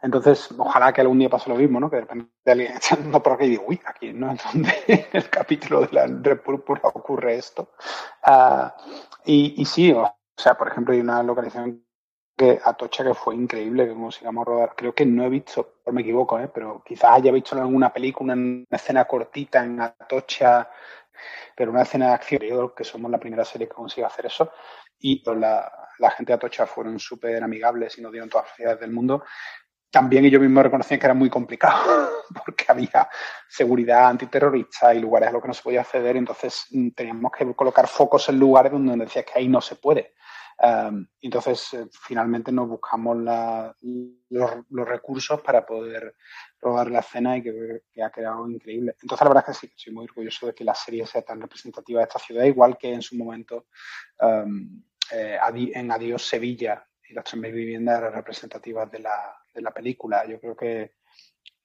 Entonces, 0.00 0.48
ojalá 0.56 0.92
que 0.92 1.00
algún 1.00 1.18
día 1.18 1.28
pase 1.28 1.50
lo 1.50 1.56
mismo, 1.56 1.80
¿no? 1.80 1.90
Que 1.90 1.96
de 1.96 2.02
repente 2.02 2.30
alguien 2.46 2.72
echando 2.76 3.20
por 3.20 3.32
aquí 3.32 3.46
y 3.46 3.50
digo, 3.50 3.64
uy, 3.66 3.80
aquí 3.84 4.12
no 4.12 4.30
es 4.30 4.40
donde 4.44 4.72
en 4.86 5.06
el 5.12 5.28
capítulo 5.28 5.80
de 5.80 5.88
la 5.90 6.06
República 6.06 6.86
ocurre 6.86 7.34
esto. 7.34 7.72
Uh, 8.24 8.68
y, 9.24 9.60
y 9.60 9.64
sí, 9.64 9.90
o 9.90 10.21
sea, 10.42 10.54
por 10.54 10.68
ejemplo, 10.68 10.92
hay 10.94 11.00
una 11.00 11.22
localización 11.22 11.84
que 12.36 12.60
Atocha 12.64 13.04
que 13.04 13.14
fue 13.14 13.34
increíble 13.34 13.86
que 13.86 13.94
consigamos 13.94 14.46
rodar. 14.46 14.74
Creo 14.76 14.94
que 14.94 15.06
no 15.06 15.24
he 15.24 15.28
visto, 15.28 15.80
o 15.84 15.92
me 15.92 16.02
equivoco, 16.02 16.38
¿eh? 16.38 16.50
pero 16.52 16.82
quizás 16.84 17.12
haya 17.12 17.30
visto 17.30 17.56
alguna 17.56 17.92
película 17.92 18.32
una 18.34 18.64
escena 18.70 19.04
cortita 19.04 19.64
en 19.64 19.80
Atocha, 19.80 20.68
pero 21.56 21.70
una 21.70 21.82
escena 21.82 22.08
de 22.08 22.12
acción. 22.14 22.42
Yo 22.42 22.74
que 22.74 22.84
somos 22.84 23.10
la 23.10 23.18
primera 23.18 23.44
serie 23.44 23.68
que 23.68 23.74
consigue 23.74 24.06
hacer 24.06 24.26
eso. 24.26 24.50
Y 24.98 25.22
la, 25.34 25.70
la 25.98 26.10
gente 26.10 26.32
de 26.32 26.36
Atocha 26.36 26.66
fueron 26.66 26.98
súper 26.98 27.42
amigables 27.42 27.98
y 27.98 28.02
nos 28.02 28.12
dieron 28.12 28.28
todas 28.28 28.44
las 28.44 28.50
facilidades 28.50 28.80
del 28.80 28.92
mundo. 28.92 29.24
También 29.92 30.24
ellos 30.24 30.40
mismos 30.40 30.64
reconocían 30.64 30.98
que 30.98 31.06
era 31.06 31.14
muy 31.14 31.30
complicado 31.30 32.10
porque 32.44 32.64
había 32.66 33.08
seguridad 33.48 34.08
antiterrorista 34.08 34.92
y 34.92 35.00
lugares 35.00 35.28
a 35.28 35.32
los 35.32 35.42
que 35.42 35.48
no 35.48 35.54
se 35.54 35.62
podía 35.62 35.82
acceder. 35.82 36.16
Entonces 36.16 36.66
mm, 36.70 36.88
teníamos 36.90 37.30
que 37.30 37.54
colocar 37.54 37.86
focos 37.86 38.28
en 38.28 38.40
lugares 38.40 38.72
donde 38.72 38.96
decía 38.96 39.22
que 39.22 39.38
ahí 39.38 39.46
no 39.46 39.60
se 39.60 39.76
puede 39.76 40.14
entonces, 41.20 41.74
eh, 41.74 41.86
finalmente 41.90 42.52
nos 42.52 42.68
buscamos 42.68 43.16
los, 44.30 44.50
recursos 44.70 45.40
para 45.40 45.66
poder 45.66 46.14
rodar 46.60 46.90
la 46.90 47.00
escena 47.00 47.36
y 47.36 47.42
que, 47.42 48.02
ha 48.02 48.10
quedado 48.10 48.48
increíble. 48.48 48.94
Entonces, 49.02 49.24
la 49.24 49.28
verdad 49.28 49.44
es 49.48 49.58
que 49.58 49.66
sí, 49.66 49.72
soy 49.76 49.92
muy 49.92 50.04
orgulloso 50.04 50.46
de 50.46 50.54
que 50.54 50.64
la 50.64 50.74
serie 50.74 51.06
sea 51.06 51.22
tan 51.22 51.40
representativa 51.40 52.00
de 52.00 52.04
esta 52.04 52.18
ciudad, 52.18 52.44
igual 52.44 52.78
que 52.78 52.92
en 52.92 53.02
su 53.02 53.16
momento 53.16 53.66
eh, 54.20 55.38
en 55.74 55.90
Adiós 55.90 56.26
Sevilla 56.26 56.86
y 57.08 57.14
las 57.14 57.24
tres 57.24 57.42
viviendas 57.42 57.98
eran 57.98 58.12
representativas 58.12 58.90
de 58.90 59.00
la, 59.00 59.41
de 59.52 59.62
la 59.62 59.70
película. 59.70 60.26
Yo 60.26 60.40
creo 60.40 60.56
que 60.56 60.92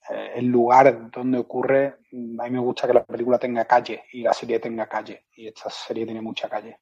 eh, 0.10 0.32
el 0.36 0.47
lugar 0.47 1.10
donde 1.12 1.38
ocurre, 1.38 1.86
a 1.86 2.43
mí 2.43 2.50
me 2.50 2.60
gusta 2.60 2.88
que 2.88 2.93
la 2.93 3.06
película 3.06 3.38
tenga 3.38 3.65
calle 3.65 4.04
y 4.12 4.21
la 4.21 4.34
serie 4.34 4.60
tenga 4.60 4.88
calle. 4.88 5.26
Y 5.36 5.47
esta 5.47 5.69
serie 5.69 6.06
tiene 6.06 6.21
mucha 6.21 6.50
calle. 6.50 6.80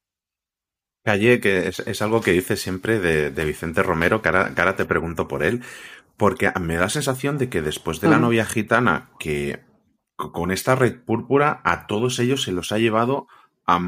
Calle, 1.04 1.40
que 1.40 1.68
es, 1.68 2.02
algo 2.02 2.20
que 2.20 2.32
dice 2.32 2.56
siempre 2.56 2.98
de, 2.98 3.44
Vicente 3.44 3.82
Romero, 3.82 4.22
que 4.22 4.28
ahora, 4.28 4.74
te 4.74 4.84
pregunto 4.84 5.28
por 5.28 5.44
él, 5.44 5.62
porque 6.16 6.50
me 6.60 6.74
da 6.74 6.82
la 6.82 6.88
sensación 6.88 7.38
de 7.38 7.48
que 7.48 7.62
después 7.62 8.00
de 8.00 8.08
la 8.08 8.18
novia 8.18 8.44
gitana, 8.44 9.10
que 9.20 9.60
con 10.16 10.50
esta 10.50 10.74
red 10.74 11.04
púrpura, 11.04 11.60
a 11.62 11.86
todos 11.86 12.18
ellos 12.18 12.42
se 12.42 12.50
los 12.50 12.72
ha 12.72 12.78
llevado 12.78 13.28
a 13.66 13.80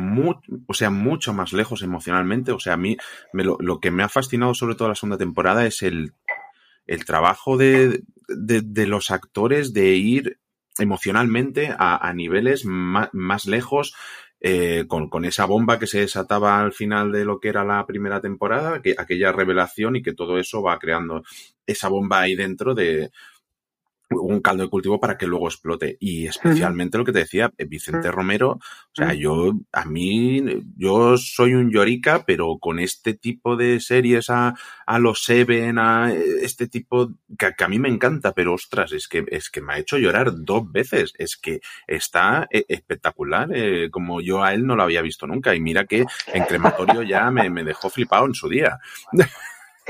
o 0.66 0.74
sea, 0.74 0.90
mucho 0.90 1.32
más 1.32 1.52
lejos 1.52 1.82
emocionalmente. 1.82 2.52
O 2.52 2.60
sea, 2.60 2.74
a 2.74 2.76
mí 2.76 2.96
lo, 3.32 3.80
que 3.80 3.90
me 3.90 4.02
ha 4.02 4.08
fascinado 4.08 4.54
sobre 4.54 4.74
todo 4.74 4.88
la 4.88 4.94
segunda 4.94 5.18
temporada 5.18 5.66
es 5.66 5.82
el, 5.82 6.14
el 6.88 7.04
trabajo 7.04 7.56
de, 7.56 8.02
de, 8.26 8.86
los 8.86 9.12
actores 9.12 9.72
de 9.72 9.94
ir 9.94 10.40
emocionalmente 10.78 11.72
a, 11.78 12.12
niveles 12.14 12.64
más, 12.64 13.10
más 13.12 13.46
lejos 13.46 13.94
eh, 14.40 14.86
con, 14.88 15.08
con, 15.08 15.24
esa 15.24 15.44
bomba 15.44 15.78
que 15.78 15.86
se 15.86 16.00
desataba 16.00 16.60
al 16.60 16.72
final 16.72 17.12
de 17.12 17.24
lo 17.24 17.40
que 17.40 17.48
era 17.48 17.64
la 17.64 17.86
primera 17.86 18.20
temporada, 18.20 18.80
que, 18.80 18.94
aquella 18.96 19.32
revelación 19.32 19.96
y 19.96 20.02
que 20.02 20.14
todo 20.14 20.38
eso 20.38 20.62
va 20.62 20.78
creando 20.78 21.22
esa 21.66 21.88
bomba 21.88 22.20
ahí 22.20 22.34
dentro 22.34 22.74
de, 22.74 23.10
un 24.10 24.40
caldo 24.40 24.62
de 24.62 24.70
cultivo 24.70 25.00
para 25.00 25.16
que 25.16 25.26
luego 25.26 25.48
explote. 25.48 25.96
Y 26.00 26.26
especialmente 26.26 26.98
lo 26.98 27.04
que 27.04 27.12
te 27.12 27.20
decía 27.20 27.52
eh, 27.58 27.64
Vicente 27.64 28.10
Romero, 28.10 28.52
o 28.52 28.60
sea, 28.94 29.12
yo, 29.14 29.52
a 29.72 29.84
mí, 29.84 30.42
yo 30.76 31.16
soy 31.16 31.54
un 31.54 31.70
llorica, 31.70 32.24
pero 32.24 32.58
con 32.58 32.78
este 32.78 33.14
tipo 33.14 33.56
de 33.56 33.80
series 33.80 34.30
a, 34.30 34.54
a 34.86 34.98
los 34.98 35.22
Seven, 35.22 35.78
a 35.78 36.12
este 36.12 36.68
tipo, 36.68 37.12
que, 37.38 37.52
a 37.58 37.68
mí 37.68 37.78
me 37.78 37.88
encanta, 37.88 38.32
pero 38.32 38.54
ostras, 38.54 38.92
es 38.92 39.08
que, 39.08 39.24
es 39.28 39.50
que 39.50 39.60
me 39.60 39.74
ha 39.74 39.78
hecho 39.78 39.98
llorar 39.98 40.32
dos 40.34 40.70
veces. 40.70 41.12
Es 41.18 41.36
que 41.36 41.60
está 41.86 42.46
eh, 42.50 42.64
espectacular, 42.68 43.50
eh, 43.54 43.90
como 43.90 44.20
yo 44.20 44.42
a 44.42 44.54
él 44.54 44.66
no 44.66 44.76
lo 44.76 44.82
había 44.82 45.02
visto 45.02 45.26
nunca. 45.26 45.54
Y 45.54 45.60
mira 45.60 45.84
que 45.84 46.04
en 46.32 46.44
crematorio 46.44 47.02
ya 47.02 47.30
me, 47.30 47.50
me 47.50 47.64
dejó 47.64 47.90
flipado 47.90 48.26
en 48.26 48.34
su 48.34 48.48
día. 48.48 48.78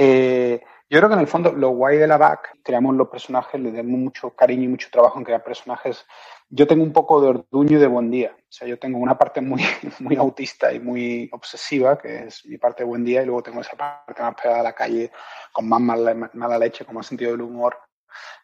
Eh, 0.01 0.61
yo 0.91 0.99
creo 0.99 1.09
que 1.09 1.15
en 1.15 1.21
el 1.21 1.27
fondo 1.27 1.53
lo 1.53 1.71
guay 1.71 1.99
de 1.99 2.07
la 2.07 2.17
BAC, 2.17 2.61
creamos 2.63 2.97
los 2.97 3.09
personajes, 3.09 3.61
le 3.61 3.71
damos 3.71 3.99
mucho 3.99 4.31
cariño 4.35 4.65
y 4.65 4.69
mucho 4.69 4.89
trabajo 4.91 5.19
en 5.19 5.25
crear 5.25 5.45
personajes. 5.45 6.07
Yo 6.49 6.67
tengo 6.67 6.83
un 6.83 6.95
poco 6.95 7.21
de 7.21 7.29
orduño 7.29 7.77
y 7.77 7.81
de 7.81 7.87
buen 7.87 8.11
día. 8.11 8.35
O 8.35 8.47
sea, 8.49 8.67
yo 8.67 8.79
tengo 8.79 8.99
una 8.99 9.19
parte 9.19 9.43
muy, 9.43 9.63
muy 9.99 10.17
autista 10.17 10.73
y 10.73 10.81
muy 10.81 11.29
obsesiva, 11.31 11.99
que 11.99 12.25
es 12.25 12.47
mi 12.47 12.57
parte 12.57 12.85
de 12.85 12.89
buen 12.89 13.05
día, 13.05 13.23
y 13.23 13.27
luego 13.27 13.43
tengo 13.43 13.61
esa 13.61 13.77
parte 13.77 14.23
más 14.23 14.35
pegada 14.35 14.61
a 14.61 14.63
la 14.63 14.73
calle, 14.73 15.13
con 15.53 15.69
más 15.69 15.81
mala, 15.81 16.59
leche, 16.59 16.87
con 16.87 16.95
más 16.95 17.07
sentido 17.07 17.33
del 17.33 17.43
humor, 17.43 17.77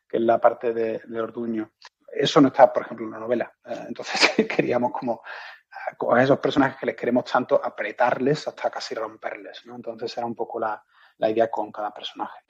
que 0.06 0.18
es 0.18 0.22
la 0.22 0.38
parte 0.38 0.74
de, 0.74 1.00
orduño. 1.18 1.72
Eso 2.12 2.42
no 2.42 2.48
está, 2.48 2.70
por 2.70 2.82
ejemplo, 2.82 3.06
en 3.06 3.12
la 3.12 3.20
novela. 3.20 3.52
Eh, 3.64 3.84
entonces 3.88 4.46
queríamos 4.54 4.92
como 4.92 5.22
con 5.96 6.18
esos 6.18 6.38
personajes 6.38 6.76
que 6.78 6.86
les 6.86 6.96
queremos 6.96 7.24
tanto 7.24 7.58
apretarles 7.62 8.46
hasta 8.46 8.70
casi 8.70 8.94
romperles, 8.94 9.62
¿no? 9.64 9.76
Entonces 9.76 10.16
era 10.16 10.26
un 10.26 10.34
poco 10.34 10.60
la, 10.60 10.82
la 11.18 11.30
idea 11.30 11.50
con 11.50 11.70
cada 11.70 11.90
personaje. 11.92 12.40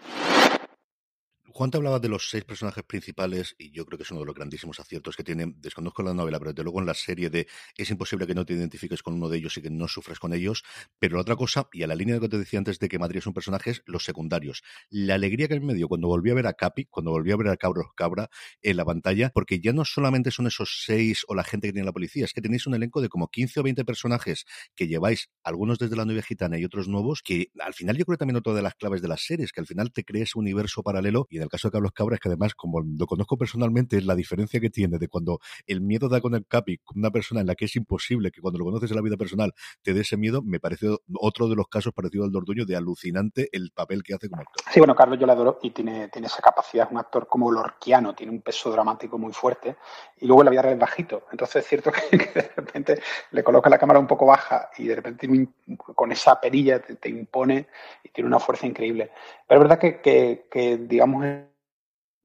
Juan 1.56 1.70
te 1.70 1.76
hablaba 1.76 2.00
de 2.00 2.08
los 2.08 2.30
seis 2.30 2.42
personajes 2.42 2.82
principales 2.82 3.54
y 3.56 3.70
yo 3.70 3.86
creo 3.86 3.96
que 3.96 4.02
es 4.02 4.10
uno 4.10 4.18
de 4.18 4.26
los 4.26 4.34
grandísimos 4.34 4.80
aciertos 4.80 5.14
que 5.14 5.22
tienen, 5.22 5.54
desconozco 5.60 6.02
la 6.02 6.12
novela, 6.12 6.40
pero 6.40 6.52
desde 6.52 6.64
luego 6.64 6.80
en 6.80 6.86
la 6.86 6.94
serie 6.94 7.30
de 7.30 7.46
es 7.76 7.90
imposible 7.90 8.26
que 8.26 8.34
no 8.34 8.44
te 8.44 8.54
identifiques 8.54 9.04
con 9.04 9.14
uno 9.14 9.28
de 9.28 9.36
ellos 9.36 9.56
y 9.56 9.62
que 9.62 9.70
no 9.70 9.86
sufres 9.86 10.18
con 10.18 10.34
ellos, 10.34 10.64
pero 10.98 11.14
la 11.14 11.20
otra 11.22 11.36
cosa, 11.36 11.68
y 11.72 11.84
a 11.84 11.86
la 11.86 11.94
línea 11.94 12.16
de 12.16 12.20
lo 12.20 12.22
que 12.22 12.30
te 12.30 12.38
decía 12.38 12.58
antes 12.58 12.80
de 12.80 12.88
que 12.88 12.98
Madrid 12.98 13.18
es 13.18 13.28
un 13.28 13.34
personaje, 13.34 13.74
los 13.86 14.04
secundarios. 14.04 14.64
La 14.90 15.14
alegría 15.14 15.46
que 15.46 15.60
me 15.60 15.74
dio 15.74 15.86
cuando 15.86 16.08
volví 16.08 16.28
a 16.30 16.34
ver 16.34 16.48
a 16.48 16.54
Capi, 16.54 16.86
cuando 16.86 17.12
volví 17.12 17.30
a 17.30 17.36
ver 17.36 17.46
a 17.46 17.56
Cabro 17.56 17.92
Cabra 17.94 18.30
en 18.60 18.76
la 18.76 18.84
pantalla, 18.84 19.30
porque 19.32 19.60
ya 19.60 19.72
no 19.72 19.84
solamente 19.84 20.32
son 20.32 20.48
esos 20.48 20.82
seis 20.84 21.24
o 21.28 21.36
la 21.36 21.44
gente 21.44 21.68
que 21.68 21.72
tiene 21.72 21.86
la 21.86 21.92
policía, 21.92 22.24
es 22.24 22.32
que 22.32 22.42
tenéis 22.42 22.66
un 22.66 22.74
elenco 22.74 23.00
de 23.00 23.08
como 23.08 23.28
15 23.28 23.60
o 23.60 23.62
20 23.62 23.84
personajes 23.84 24.44
que 24.74 24.88
lleváis, 24.88 25.30
algunos 25.44 25.78
desde 25.78 25.94
la 25.94 26.04
novia 26.04 26.22
gitana 26.22 26.58
y 26.58 26.64
otros 26.64 26.88
nuevos, 26.88 27.22
que 27.22 27.52
al 27.60 27.74
final 27.74 27.96
yo 27.96 28.04
creo 28.06 28.16
que 28.16 28.22
también 28.22 28.38
otra 28.38 28.54
de 28.54 28.62
las 28.62 28.74
claves 28.74 29.02
de 29.02 29.06
las 29.06 29.24
series, 29.24 29.52
que 29.52 29.60
al 29.60 29.68
final 29.68 29.92
te 29.92 30.02
crees 30.02 30.34
un 30.34 30.42
universo 30.42 30.82
paralelo 30.82 31.28
y 31.30 31.43
el 31.44 31.50
caso 31.50 31.68
de 31.68 31.72
Carlos 31.72 31.92
Cabra 31.92 32.16
es 32.16 32.20
que 32.20 32.28
además, 32.28 32.54
como 32.54 32.80
lo 32.80 33.06
conozco 33.06 33.36
personalmente, 33.36 34.00
la 34.02 34.14
diferencia 34.14 34.60
que 34.60 34.70
tiene 34.70 34.98
de 34.98 35.08
cuando 35.08 35.38
el 35.66 35.80
miedo 35.80 36.08
da 36.08 36.20
con 36.20 36.34
el 36.34 36.46
capi, 36.46 36.80
una 36.94 37.10
persona 37.10 37.40
en 37.40 37.46
la 37.46 37.54
que 37.54 37.66
es 37.66 37.76
imposible 37.76 38.30
que 38.30 38.40
cuando 38.40 38.58
lo 38.58 38.64
conoces 38.64 38.90
en 38.90 38.96
la 38.96 39.02
vida 39.02 39.16
personal 39.16 39.52
te 39.82 39.92
dé 39.92 40.00
ese 40.00 40.16
miedo, 40.16 40.42
me 40.42 40.60
parece 40.60 40.88
otro 41.14 41.48
de 41.48 41.56
los 41.56 41.68
casos 41.68 41.92
parecido 41.92 42.24
al 42.24 42.32
Dorduño 42.32 42.64
de 42.64 42.76
alucinante 42.76 43.48
el 43.52 43.70
papel 43.74 44.02
que 44.02 44.14
hace 44.14 44.28
como 44.28 44.42
actor. 44.42 44.64
Sí, 44.72 44.80
bueno, 44.80 44.94
Carlos 44.94 45.18
yo 45.18 45.26
le 45.26 45.32
adoro 45.32 45.58
y 45.62 45.70
tiene, 45.70 46.08
tiene 46.08 46.26
esa 46.26 46.42
capacidad, 46.42 46.86
es 46.86 46.92
un 46.92 46.98
actor 46.98 47.26
como 47.26 47.50
lorquiano, 47.50 48.14
tiene 48.14 48.32
un 48.32 48.42
peso 48.42 48.70
dramático 48.70 49.18
muy 49.18 49.32
fuerte 49.32 49.76
y 50.20 50.26
luego 50.26 50.42
la 50.42 50.50
vida 50.50 50.62
real 50.62 50.74
es 50.74 50.80
bajito. 50.80 51.26
Entonces 51.30 51.62
es 51.62 51.68
cierto 51.68 51.92
que, 52.10 52.16
de 52.16 52.52
repente 52.56 53.00
le 53.30 53.44
coloca 53.44 53.70
la 53.70 53.78
cámara 53.78 53.98
un 53.98 54.06
poco 54.06 54.26
baja 54.26 54.70
y 54.76 54.86
de 54.86 54.96
repente 54.96 55.28
con 55.76 56.12
esa 56.12 56.40
perilla 56.40 56.80
te, 56.80 57.08
impone 57.08 57.66
y 58.02 58.08
tiene 58.10 58.28
una 58.28 58.38
fuerza 58.38 58.66
increíble. 58.66 59.10
Pero 59.46 59.60
es 59.60 59.68
verdad 59.68 59.78
que, 59.78 60.46
que, 60.50 60.78
digamos, 60.78 61.24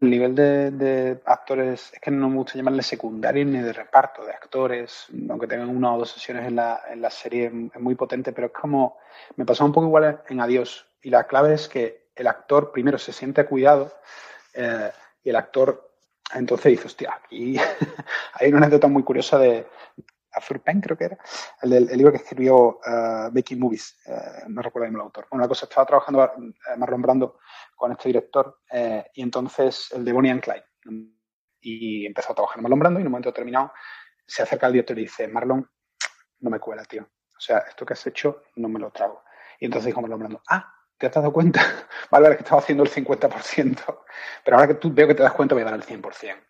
el 0.02 0.10
nivel 0.10 0.34
de, 0.34 1.20
actores, 1.26 1.92
es 1.94 2.00
que 2.00 2.12
no 2.12 2.30
me 2.30 2.38
gusta 2.38 2.56
llamarle 2.56 2.84
secundario 2.84 3.44
ni 3.46 3.60
de 3.60 3.74
reparto, 3.74 4.26
de 4.26 4.32
actores, 4.32 5.08
aunque 5.30 5.48
tengan 5.48 5.70
una 5.70 5.94
o 5.94 6.00
dos 6.00 6.12
sesiones 6.12 6.48
en 6.48 6.56
la, 6.56 6.82
en 6.90 7.02
la 7.02 7.10
serie, 7.10 7.52
es 7.74 7.82
muy 7.82 7.96
potente, 7.96 8.32
pero 8.32 8.48
es 8.48 8.54
como, 8.54 8.98
me 9.36 9.46
pasó 9.46 9.66
un 9.66 9.74
poco 9.74 9.88
igual 9.88 10.22
en 10.30 10.40
Adiós. 10.40 10.86
Y 11.02 11.10
la 11.10 11.26
clave 11.26 11.54
es 11.54 11.68
que 11.68 12.10
el 12.16 12.28
actor 12.28 12.72
primero 12.72 12.98
se 12.98 13.12
siente 13.12 13.46
cuidado 13.46 13.94
eh, 14.54 14.92
y 15.24 15.30
el 15.30 15.36
actor 15.36 15.90
entonces 16.34 16.72
dice, 16.72 16.88
hostia, 16.88 17.20
aquí 17.24 17.58
hay 18.34 18.50
una 18.50 18.60
anécdota 18.60 18.88
muy 18.88 19.04
curiosa 19.04 19.38
de, 19.40 19.66
Arthur 20.32 20.62
Penn, 20.62 20.82
creo 20.82 20.98
que 20.98 21.06
era, 21.06 21.18
el, 21.62 21.74
el 21.74 21.98
libro 21.98 22.12
que 22.12 22.18
escribió 22.18 22.80
uh, 22.80 23.32
Making 23.34 23.60
Movies, 23.60 23.98
uh, 24.06 24.50
no 24.50 24.62
recuerdo 24.62 24.88
el 24.88 25.02
autor. 25.02 25.28
Bueno, 25.30 25.44
la 25.44 25.48
cosa, 25.48 25.66
estaba 25.66 25.86
trabajando 25.86 26.24
uh, 26.24 26.78
Marlon 26.78 27.02
Brando 27.02 27.40
con 27.76 27.92
este 27.92 28.10
director 28.10 28.60
eh, 28.72 29.06
y 29.14 29.22
entonces 29.22 29.90
el 29.94 30.04
de 30.04 30.14
Bonnie 30.14 30.32
and 30.32 30.42
Clyde. 30.42 30.66
Y 31.62 32.06
empezó 32.06 32.32
a 32.32 32.36
trabajar 32.36 32.62
Marlon 32.62 32.80
Brando 32.80 33.00
y 33.00 33.02
en 33.02 33.08
un 33.08 33.12
momento 33.12 33.30
determinado 33.30 33.72
se 34.26 34.44
acerca 34.44 34.68
al 34.68 34.74
director 34.74 34.98
y 34.98 35.02
dice, 35.02 35.28
Marlon, 35.28 35.68
no 36.40 36.50
me 36.50 36.60
cuela, 36.60 36.84
tío. 36.86 37.04
O 37.04 37.40
sea, 37.40 37.60
esto 37.60 37.86
que 37.86 37.94
has 37.94 38.06
hecho 38.06 38.44
no 38.56 38.70
me 38.70 38.80
lo 38.80 38.92
trago. 38.92 39.24
Y 39.60 39.66
entonces 39.66 39.88
dijo 39.88 40.02
Marlon 40.02 40.20
Brando, 40.20 40.42
ah, 40.50 40.74
¿te 40.98 41.08
has 41.08 41.14
dado 41.14 41.34
cuenta? 41.34 41.62
vale, 42.12 42.24
vale, 42.24 42.36
que 42.38 42.44
estaba 42.44 42.62
haciendo 42.62 42.84
el 42.84 42.90
50%, 42.90 44.04
pero 44.44 44.58
ahora 44.58 44.68
que 44.68 44.76
tú 44.76 44.94
veo 44.94 45.08
que 45.08 45.16
te 45.16 45.24
das 45.24 45.34
cuenta 45.34 45.56
voy 45.56 45.64
a 45.64 45.66
dar 45.66 45.76
el 45.76 45.84
100%. 45.84 46.49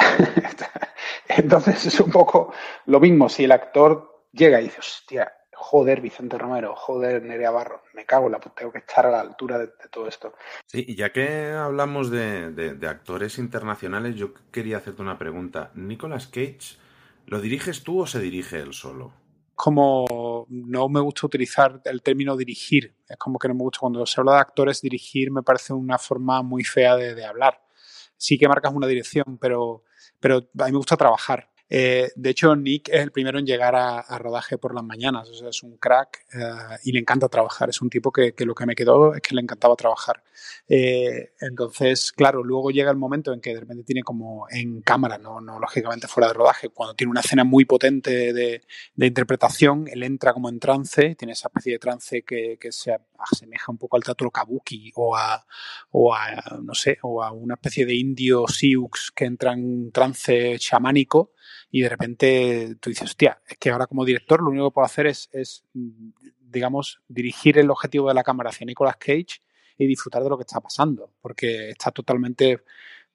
Entonces 1.28 1.86
es 1.86 2.00
un 2.00 2.10
poco 2.10 2.52
lo 2.86 3.00
mismo. 3.00 3.28
Si 3.28 3.44
el 3.44 3.52
actor 3.52 4.26
llega 4.32 4.60
y 4.60 4.64
dice, 4.64 4.80
hostia, 4.80 5.32
joder, 5.52 6.00
Vicente 6.00 6.38
Romero, 6.38 6.74
joder, 6.74 7.22
Nerea 7.22 7.50
Barro, 7.50 7.82
me 7.94 8.04
cago 8.04 8.26
en 8.26 8.32
la 8.32 8.40
puta, 8.40 8.56
tengo 8.56 8.72
que 8.72 8.78
estar 8.78 9.06
a 9.06 9.10
la 9.10 9.20
altura 9.20 9.58
de, 9.58 9.68
todo 9.90 10.08
esto. 10.08 10.34
Sí, 10.66 10.84
y 10.88 10.94
ya 10.94 11.12
que 11.12 11.50
hablamos 11.50 12.10
de, 12.10 12.78
actores 12.88 13.38
internacionales, 13.38 14.16
yo 14.16 14.32
quería 14.50 14.78
hacerte 14.78 15.02
una 15.02 15.18
pregunta. 15.18 15.70
¿Nicolas 15.74 16.26
Cage 16.26 16.78
lo 17.26 17.40
diriges 17.40 17.84
tú 17.84 18.00
o 18.00 18.06
se 18.06 18.20
dirige 18.20 18.58
él 18.58 18.72
solo? 18.72 19.12
Como 19.54 20.46
no 20.48 20.88
me 20.88 21.00
gusta 21.00 21.26
utilizar 21.26 21.82
el 21.84 22.00
término 22.00 22.34
dirigir, 22.34 22.94
es 23.06 23.16
como 23.18 23.38
que 23.38 23.46
no 23.46 23.54
me 23.54 23.62
gusta 23.62 23.80
cuando 23.80 24.06
se 24.06 24.18
habla 24.18 24.32
de 24.32 24.38
actores, 24.38 24.80
dirigir 24.80 25.30
me 25.30 25.42
parece 25.42 25.74
una 25.74 25.98
forma 25.98 26.42
muy 26.42 26.64
fea 26.64 26.96
de 26.96 27.24
hablar 27.26 27.60
sí 28.20 28.36
que 28.36 28.48
marcas 28.48 28.72
una 28.74 28.86
dirección, 28.86 29.38
pero, 29.40 29.82
pero 30.20 30.48
a 30.58 30.64
mí 30.66 30.72
me 30.72 30.78
gusta 30.78 30.96
trabajar. 30.96 31.49
Eh, 31.72 32.10
de 32.16 32.30
hecho, 32.30 32.56
Nick 32.56 32.88
es 32.88 33.00
el 33.00 33.12
primero 33.12 33.38
en 33.38 33.46
llegar 33.46 33.76
a, 33.76 34.18
rodaje 34.18 34.58
por 34.58 34.74
las 34.74 34.84
mañanas. 34.84 35.28
O 35.30 35.48
es 35.48 35.62
un 35.62 35.76
crack 35.76 36.26
eh, 36.34 36.78
y 36.84 36.92
le 36.92 36.98
encanta 36.98 37.28
trabajar. 37.28 37.70
Es 37.70 37.80
un 37.80 37.88
tipo 37.88 38.10
que, 38.10 38.34
lo 38.38 38.54
que 38.54 38.66
me 38.66 38.74
quedó 38.74 39.14
es 39.14 39.20
que 39.20 39.34
le 39.34 39.40
encantaba 39.40 39.76
trabajar. 39.76 40.22
Eh, 40.68 41.32
entonces, 41.40 42.12
claro, 42.12 42.42
luego 42.42 42.70
llega 42.70 42.90
el 42.90 42.96
momento 42.96 43.32
en 43.32 43.40
que 43.40 43.54
de 43.54 43.60
repente 43.60 43.84
tiene 43.84 44.02
como 44.02 44.46
en 44.50 44.82
cámara, 44.82 45.16
no, 45.16 45.40
no 45.40 45.60
lógicamente 45.60 46.08
fuera 46.08 46.28
de 46.28 46.34
rodaje, 46.34 46.70
cuando 46.70 46.94
tiene 46.94 47.10
una 47.10 47.20
escena 47.20 47.44
muy 47.44 47.64
potente 47.64 48.32
de, 48.32 48.62
interpretación, 48.96 49.86
él 49.88 50.02
entra 50.02 50.32
como 50.32 50.48
en 50.48 50.58
trance, 50.58 51.14
tiene 51.14 51.32
esa 51.32 51.48
especie 51.48 51.74
de 51.74 51.78
trance 51.78 52.22
que, 52.22 52.58
se 52.70 52.96
asemeja 53.18 53.72
un 53.72 53.78
poco 53.78 53.96
al 53.96 54.04
teatro 54.04 54.30
kabuki 54.30 54.92
o 54.94 55.16
a, 55.16 55.44
o 55.90 56.14
a, 56.14 56.58
no 56.62 56.74
sé, 56.74 56.98
o 57.02 57.22
a 57.22 57.32
una 57.32 57.54
especie 57.54 57.84
de 57.84 57.94
indio 57.94 58.46
sioux 58.46 59.12
que 59.14 59.24
entra 59.24 59.52
en 59.52 59.90
trance 59.92 60.56
chamánico 60.58 61.32
y 61.70 61.82
de 61.82 61.88
repente 61.88 62.76
tú 62.80 62.90
dices, 62.90 63.08
hostia, 63.08 63.40
es 63.48 63.56
que 63.58 63.70
ahora 63.70 63.86
como 63.86 64.04
director 64.04 64.42
lo 64.42 64.50
único 64.50 64.70
que 64.70 64.74
puedo 64.74 64.86
hacer 64.86 65.06
es, 65.06 65.30
digamos, 66.40 67.00
dirigir 67.08 67.58
el 67.58 67.70
objetivo 67.70 68.08
de 68.08 68.14
la 68.14 68.24
cámara 68.24 68.50
hacia 68.50 68.66
Nicolas 68.66 68.96
Cage 68.96 69.40
y 69.78 69.86
disfrutar 69.86 70.22
de 70.22 70.28
lo 70.28 70.36
que 70.36 70.42
está 70.42 70.60
pasando, 70.60 71.12
porque 71.20 71.70
está 71.70 71.90
totalmente 71.90 72.62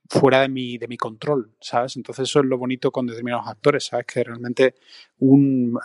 fuera 0.07 0.41
de 0.41 0.49
mi, 0.49 0.77
de 0.77 0.87
mi 0.87 0.97
control, 0.97 1.55
¿sabes? 1.59 1.95
Entonces 1.95 2.29
eso 2.29 2.39
es 2.39 2.45
lo 2.45 2.57
bonito 2.57 2.91
con 2.91 3.07
determinados 3.07 3.47
actores, 3.47 3.85
¿sabes? 3.85 4.05
Que 4.05 4.23
realmente 4.23 4.75
un, 5.17 5.77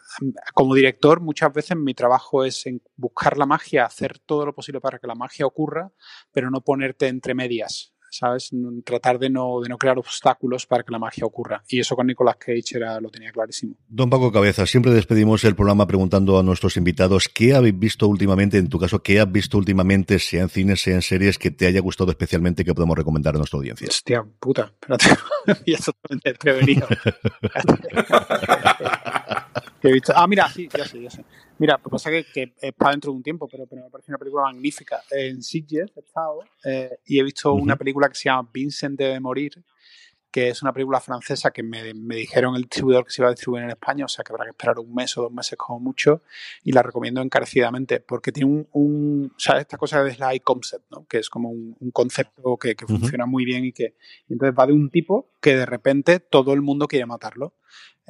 como 0.55 0.75
director 0.75 1.21
muchas 1.21 1.53
veces 1.53 1.77
mi 1.77 1.95
trabajo 1.95 2.45
es 2.45 2.67
en 2.67 2.83
buscar 2.97 3.39
la 3.39 3.47
magia, 3.47 3.85
hacer 3.85 4.19
todo 4.19 4.47
lo 4.47 4.55
posible 4.55 4.81
para 4.81 4.99
que 4.99 5.07
la 5.07 5.15
magia 5.15 5.47
ocurra, 5.47 5.93
pero 6.33 6.51
no 6.51 6.61
ponerte 6.61 7.09
entre 7.09 7.35
medias, 7.35 7.95
¿sabes? 8.11 8.51
Tratar 8.85 9.19
de 9.19 9.31
no, 9.31 9.61
de 9.61 9.69
no 9.69 9.79
crear 9.79 9.99
obstáculos 9.99 10.67
para 10.67 10.83
que 10.83 10.93
la 10.93 10.99
magia 10.99 11.25
ocurra. 11.25 11.63
Y 11.69 11.81
eso 11.81 11.97
con 11.97 12.07
Nicolas 12.07 12.37
Cage 12.37 12.77
era, 12.77 13.01
lo 13.01 13.09
tenía 13.11 13.33
clarísimo. 13.33 13.77
Don 13.89 14.11
Paco 14.11 14.33
Cabeza, 14.33 14.67
siempre 14.67 14.93
despedimos 14.93 15.45
el 15.45 15.55
programa 15.55 15.87
preguntando 15.87 16.39
a 16.39 16.43
nuestros 16.43 16.77
invitados 16.77 17.29
qué 17.29 17.55
habéis 17.55 17.79
visto 17.79 18.07
últimamente, 18.09 18.59
en 18.59 18.69
tu 18.69 18.79
caso, 18.79 19.03
qué 19.03 19.21
has 19.21 19.31
visto 19.31 19.59
últimamente, 19.59 20.19
sea 20.19 20.43
en 20.43 20.49
cines, 20.49 20.81
sea 20.81 20.97
en 20.97 21.03
series, 21.03 21.39
que 21.39 21.51
te 21.51 21.67
haya 21.67 21.81
gustado 21.81 22.11
especialmente 22.11 22.65
que 22.65 22.75
podemos 22.75 22.97
recomendar 22.97 23.35
a 23.35 23.39
nuestra 23.39 23.59
audiencia. 23.59 23.89
Hostia, 23.89 24.25
puta, 24.39 24.73
espérate, 24.81 25.07
ya 25.67 25.79
totalmente 25.79 26.35
prevenido. 26.35 26.87
he 29.83 29.93
visto. 29.93 30.13
Ah, 30.15 30.27
mira, 30.27 30.49
sí, 30.49 30.69
ya 30.73 30.85
sé, 30.85 31.03
ya 31.03 31.11
sé. 31.11 31.25
Mira, 31.61 31.77
pues 31.77 31.91
pasa 31.93 32.11
que, 32.11 32.25
que 32.25 32.55
es 32.59 32.73
para 32.73 32.93
dentro 32.93 33.13
de 33.13 33.19
un 33.19 33.23
tiempo, 33.23 33.47
pero, 33.47 33.67
pero 33.67 33.83
me 33.83 33.91
parece 33.91 34.11
una 34.11 34.17
película 34.17 34.45
magnífica. 34.45 35.03
En 35.11 35.43
Sitges 35.43 35.93
he 35.95 36.01
estado 36.01 36.41
eh, 36.65 37.01
y 37.05 37.21
he 37.21 37.23
visto 37.23 37.53
una 37.53 37.77
película 37.77 38.09
que 38.09 38.15
se 38.15 38.31
llama 38.31 38.49
Vincent 38.51 38.99
debe 38.99 39.21
morir, 39.21 39.63
que 40.31 40.49
es 40.49 40.63
una 40.63 40.73
película 40.73 41.01
francesa 41.01 41.51
que 41.51 41.63
me, 41.63 41.93
me, 41.93 42.17
dijeron 42.17 42.57
el 42.57 42.63
distribuidor 42.63 43.05
que 43.05 43.11
se 43.11 43.21
iba 43.21 43.29
a 43.29 43.33
distribuir 43.33 43.65
en 43.65 43.71
España, 43.71 44.07
o 44.07 44.09
sea 44.09 44.25
que 44.25 44.33
habrá 44.33 44.47
que 44.47 44.53
esperar 44.53 44.79
un 44.79 44.95
mes 44.95 45.15
o 45.19 45.23
dos 45.25 45.33
meses 45.33 45.59
como 45.59 45.81
mucho, 45.81 46.23
y 46.65 46.73
la 46.73 46.83
recomiendo 46.83 47.21
encarecidamente, 47.21 48.01
porque 48.01 48.33
tiene 48.33 48.51
un, 48.51 48.69
un 48.73 49.35
¿sabes? 49.37 49.61
Esta 49.61 49.77
cosa 49.77 50.03
de 50.03 50.15
slide 50.15 50.41
concept, 50.41 50.91
¿no? 50.91 51.07
Que 51.07 51.19
es 51.19 51.29
como 51.29 51.51
un, 51.51 51.77
un 51.79 51.91
concepto 51.91 52.57
que, 52.57 52.75
que 52.75 52.87
funciona 52.87 53.27
muy 53.27 53.45
bien 53.45 53.67
y 53.67 53.73
que 53.73 53.97
y 54.29 54.33
entonces 54.33 54.59
va 54.59 54.67
de 54.67 54.73
un 54.73 54.89
tipo 54.89 55.35
que 55.43 55.57
de 55.57 55.67
repente 55.67 56.21
todo 56.21 56.55
el 56.55 56.63
mundo 56.63 56.89
quiere 56.89 57.05
matarlo. 57.05 57.55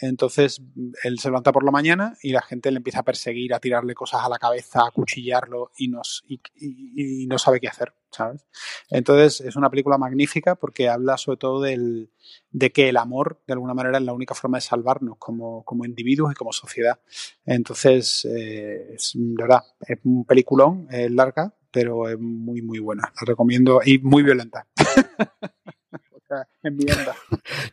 Entonces 0.01 0.63
él 1.03 1.19
se 1.19 1.29
levanta 1.29 1.53
por 1.53 1.65
la 1.65 1.71
mañana 1.71 2.17
y 2.23 2.33
la 2.33 2.41
gente 2.41 2.71
le 2.71 2.79
empieza 2.79 3.01
a 3.01 3.05
perseguir, 3.05 3.53
a 3.53 3.61
tirarle 3.61 3.95
cosas 3.95 4.23
a 4.25 4.29
la 4.29 4.39
cabeza, 4.39 4.81
a 4.87 4.91
cuchillarlo 4.91 5.73
y, 5.77 5.89
nos, 5.89 6.25
y, 6.27 7.27
no 7.27 7.39
sabe 7.39 7.61
qué 7.61 7.69
hacer, 7.69 7.93
¿sabes? 8.11 8.47
Entonces 8.89 9.43
es 9.47 9.57
una 9.57 9.69
película 9.69 9.99
magnífica 9.99 10.55
porque 10.55 10.89
habla 10.89 11.19
sobre 11.19 11.37
todo 11.37 11.61
del, 11.61 12.11
de 12.51 12.73
que 12.73 12.89
el 12.89 12.97
amor 12.97 13.43
de 13.47 13.53
alguna 13.53 13.75
manera 13.75 13.99
es 13.99 14.05
la 14.05 14.15
única 14.15 14.35
forma 14.35 14.57
de 14.57 14.63
salvarnos 14.63 15.19
como, 15.19 15.65
como 15.65 15.85
individuos 15.85 16.33
y 16.33 16.35
como 16.35 16.53
sociedad. 16.53 16.99
Entonces, 17.45 18.25
eh, 18.25 18.95
es, 18.95 19.13
verdad, 19.15 19.63
es 19.87 19.99
un 20.05 20.25
peliculón, 20.25 20.89
es 20.91 21.11
larga, 21.11 21.55
pero 21.71 22.09
es 22.09 22.19
muy, 22.19 22.63
muy 22.63 22.79
buena. 22.79 23.03
La 23.21 23.27
recomiendo 23.27 23.81
y 23.85 23.99
muy 23.99 24.23
violenta. 24.23 24.67
o 26.13 26.21
sea, 26.27 26.49
en 26.63 26.79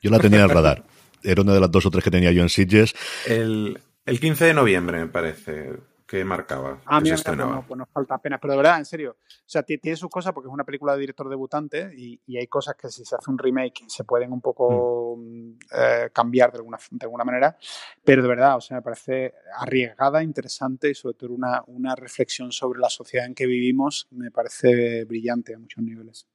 Yo 0.01 0.11
la 0.11 0.19
tenía 0.19 0.41
en 0.41 0.49
radar 0.49 0.96
era 1.23 1.41
una 1.41 1.53
de 1.53 1.59
las 1.59 1.71
dos 1.71 1.85
o 1.85 1.91
tres 1.91 2.03
que 2.03 2.11
tenía 2.11 2.31
yo 2.31 2.41
en 2.41 2.49
Sitges. 2.49 2.95
El, 3.25 3.79
el 4.05 4.19
15 4.19 4.45
de 4.45 4.53
noviembre, 4.53 4.99
me 4.99 5.07
parece 5.07 5.73
que 6.07 6.23
marcaba. 6.23 6.79
Ah, 6.85 7.01
mira, 7.01 7.17
no, 7.35 7.65
pues 7.67 7.77
nos 7.77 7.89
falta 7.89 8.17
pena. 8.17 8.39
Pero 8.39 8.53
de 8.53 8.57
verdad, 8.57 8.77
en 8.77 8.85
serio, 8.85 9.17
o 9.19 9.43
sea, 9.45 9.61
tiene 9.63 9.97
sus 9.97 10.09
cosas 10.09 10.31
porque 10.31 10.47
es 10.47 10.53
una 10.53 10.63
película 10.63 10.93
de 10.93 11.01
director 11.01 11.27
debutante 11.29 11.91
y, 11.95 12.19
y 12.25 12.37
hay 12.37 12.47
cosas 12.47 12.75
que 12.75 12.87
si 12.87 13.03
se 13.03 13.15
hace 13.15 13.29
un 13.29 13.37
remake 13.37 13.83
se 13.87 14.05
pueden 14.05 14.31
un 14.31 14.39
poco 14.39 15.17
mm. 15.17 15.51
eh, 15.77 16.09
cambiar 16.13 16.51
de 16.53 16.59
alguna, 16.59 16.77
de 16.89 17.05
alguna 17.05 17.25
manera. 17.25 17.57
Pero 18.03 18.21
de 18.21 18.29
verdad, 18.29 18.55
o 18.55 18.61
sea, 18.61 18.77
me 18.77 18.81
parece 18.81 19.33
arriesgada, 19.57 20.23
interesante 20.23 20.89
y 20.89 20.95
sobre 20.95 21.15
todo 21.15 21.33
una, 21.33 21.61
una 21.67 21.93
reflexión 21.93 22.53
sobre 22.53 22.79
la 22.79 22.89
sociedad 22.89 23.25
en 23.25 23.35
que 23.35 23.45
vivimos 23.45 24.07
me 24.11 24.31
parece 24.31 25.03
brillante 25.03 25.55
a 25.55 25.59
muchos 25.59 25.83
niveles. 25.83 26.25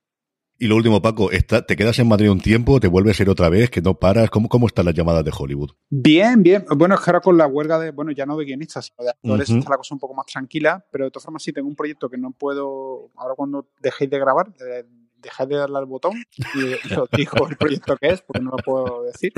Y 0.63 0.69
lo 0.69 0.77
último, 0.77 1.03
Paco, 1.03 1.29
¿te 1.67 1.75
quedas 1.75 1.99
en 1.99 2.07
Madrid 2.07 2.31
un 2.31 2.41
tiempo? 2.41 2.79
¿Te 2.79 2.87
vuelves 2.87 3.19
a 3.19 3.25
ir 3.25 3.29
otra 3.29 3.49
vez? 3.49 3.69
¿Que 3.69 3.83
no 3.83 3.95
paras? 3.95 4.31
¿Cómo, 4.31 4.49
cómo 4.49 4.69
están 4.69 4.85
las 4.85 4.95
llamadas 4.95 5.25
de 5.25 5.33
Hollywood? 5.37 5.73
Bien, 5.91 6.41
bien. 6.41 6.65
Bueno, 6.77 6.95
es 6.95 7.01
que 7.01 7.11
ahora 7.11 7.21
con 7.21 7.37
la 7.37 7.49
huelga 7.49 7.81
de, 7.81 7.91
bueno, 7.91 8.13
ya 8.13 8.27
no 8.27 8.37
de 8.37 8.45
guionistas, 8.45 8.87
sino 8.87 9.03
de 9.03 9.11
actores, 9.11 9.51
está 9.51 9.71
la 9.71 9.77
cosa 9.77 9.93
un 9.93 9.99
poco 9.99 10.15
más 10.15 10.27
tranquila, 10.27 10.87
pero 10.93 11.07
de 11.07 11.11
todas 11.11 11.25
formas 11.25 11.43
sí 11.43 11.53
tengo 11.53 11.67
un 11.67 11.75
proyecto 11.75 12.09
que 12.09 12.17
no 12.17 12.31
puedo, 12.31 13.11
ahora 13.17 13.35
cuando 13.37 13.71
dejéis 13.81 14.09
de 14.09 14.21
grabar, 14.21 14.55
de, 14.55 14.87
dejad 15.17 15.49
de 15.49 15.57
darle 15.57 15.79
al 15.79 15.87
botón 15.87 16.13
y, 16.55 16.95
os 16.95 17.11
digo 17.11 17.49
el 17.49 17.57
proyecto 17.57 17.97
que 17.97 18.11
es, 18.11 18.23
porque 18.23 18.41
no 18.41 18.53
lo 18.53 18.59
puedo 18.59 19.03
decir. 19.03 19.33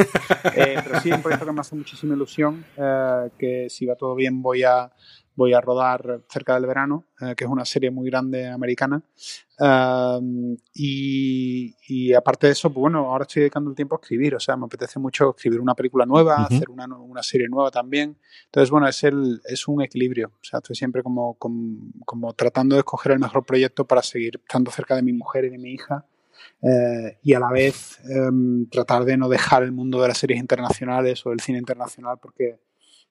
Eh, 0.56 0.76
pero 0.84 1.00
sí, 1.00 1.10
un 1.10 1.22
proyecto 1.22 1.46
que 1.46 1.52
me 1.52 1.60
hace 1.62 1.74
muchísima 1.74 2.14
ilusión, 2.14 2.66
eh, 2.76 3.30
que 3.38 3.70
si 3.70 3.86
va 3.86 3.96
todo 3.96 4.14
bien 4.14 4.42
voy 4.42 4.62
a 4.62 4.92
voy 5.36 5.52
a 5.52 5.60
rodar 5.60 6.22
cerca 6.28 6.54
del 6.54 6.66
verano, 6.66 7.06
eh, 7.20 7.34
que 7.36 7.44
es 7.44 7.50
una 7.50 7.64
serie 7.64 7.90
muy 7.90 8.08
grande 8.08 8.48
americana. 8.48 9.02
Um, 9.58 10.56
y, 10.74 11.74
y, 11.88 12.12
aparte 12.12 12.48
de 12.48 12.52
eso, 12.52 12.70
pues 12.70 12.80
bueno, 12.80 13.10
ahora 13.10 13.22
estoy 13.22 13.40
dedicando 13.40 13.70
el 13.70 13.76
tiempo 13.76 13.94
a 13.94 13.98
escribir, 14.02 14.34
o 14.34 14.40
sea, 14.40 14.56
me 14.56 14.66
apetece 14.66 14.98
mucho 14.98 15.30
escribir 15.30 15.60
una 15.60 15.74
película 15.74 16.06
nueva, 16.06 16.34
uh 16.34 16.38
-huh. 16.38 16.56
hacer 16.56 16.70
una, 16.70 16.86
una, 16.86 17.22
serie 17.22 17.48
nueva 17.48 17.70
también. 17.70 18.16
Entonces, 18.46 18.70
bueno, 18.70 18.88
es, 18.88 19.04
el, 19.04 19.40
es 19.44 19.68
un 19.68 19.82
equilibrio, 19.82 20.28
o 20.28 20.44
sea, 20.44 20.58
estoy 20.58 20.74
siempre 20.74 21.02
como, 21.02 21.34
como, 21.34 21.78
como 22.04 22.32
tratando 22.32 22.74
de 22.74 22.80
escoger 22.80 23.12
el 23.12 23.20
mejor 23.20 23.44
proyecto 23.44 23.86
para 23.86 24.02
seguir 24.02 24.40
estando 24.42 24.70
cerca 24.70 24.96
de 24.96 25.02
mi 25.02 25.12
mujer 25.12 25.44
y 25.44 25.50
de 25.50 25.58
mi 25.58 25.70
hija. 25.72 26.04
Eh, 26.62 27.18
y 27.22 27.34
a 27.34 27.40
la 27.40 27.50
vez 27.50 28.00
eh, 28.00 28.30
tratar 28.70 29.04
de 29.04 29.16
no 29.16 29.28
dejar 29.28 29.62
el 29.62 29.72
mundo 29.72 30.00
de 30.00 30.08
las 30.08 30.18
series 30.18 30.40
internacionales 30.40 31.24
o 31.26 31.32
el 31.32 31.40
cine 31.40 31.58
internacional 31.58 32.18
porque 32.20 32.58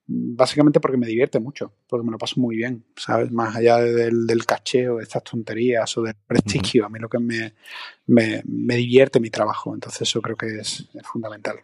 básicamente 0.06 0.80
porque 0.80 0.98
me 0.98 1.08
divierte 1.08 1.40
mucho, 1.40 1.74
porque 1.88 2.06
me 2.06 2.12
lo 2.12 2.18
paso 2.18 2.40
muy 2.40 2.56
bien, 2.58 2.84
¿sabes? 2.96 3.32
Más 3.32 3.56
allá 3.56 3.78
del, 3.78 4.28
del 4.28 4.46
caché 4.46 4.90
o 4.90 4.98
de 4.98 5.04
estas 5.04 5.24
tonterías 5.24 5.98
o 5.98 6.02
del 6.02 6.16
prestigio, 6.28 6.84
uh 6.84 6.86
-huh. 6.86 6.88
a 6.88 6.90
mí 6.90 7.00
lo 7.00 7.10
que 7.10 7.20
me, 7.20 7.54
me, 8.08 8.44
me, 8.46 8.76
divierte 8.76 9.20
mi 9.20 9.30
trabajo, 9.30 9.74
entonces 9.74 10.02
eso 10.02 10.22
creo 10.22 10.36
que 10.36 10.60
es, 10.60 10.90
es 10.94 11.08
fundamental. 11.08 11.60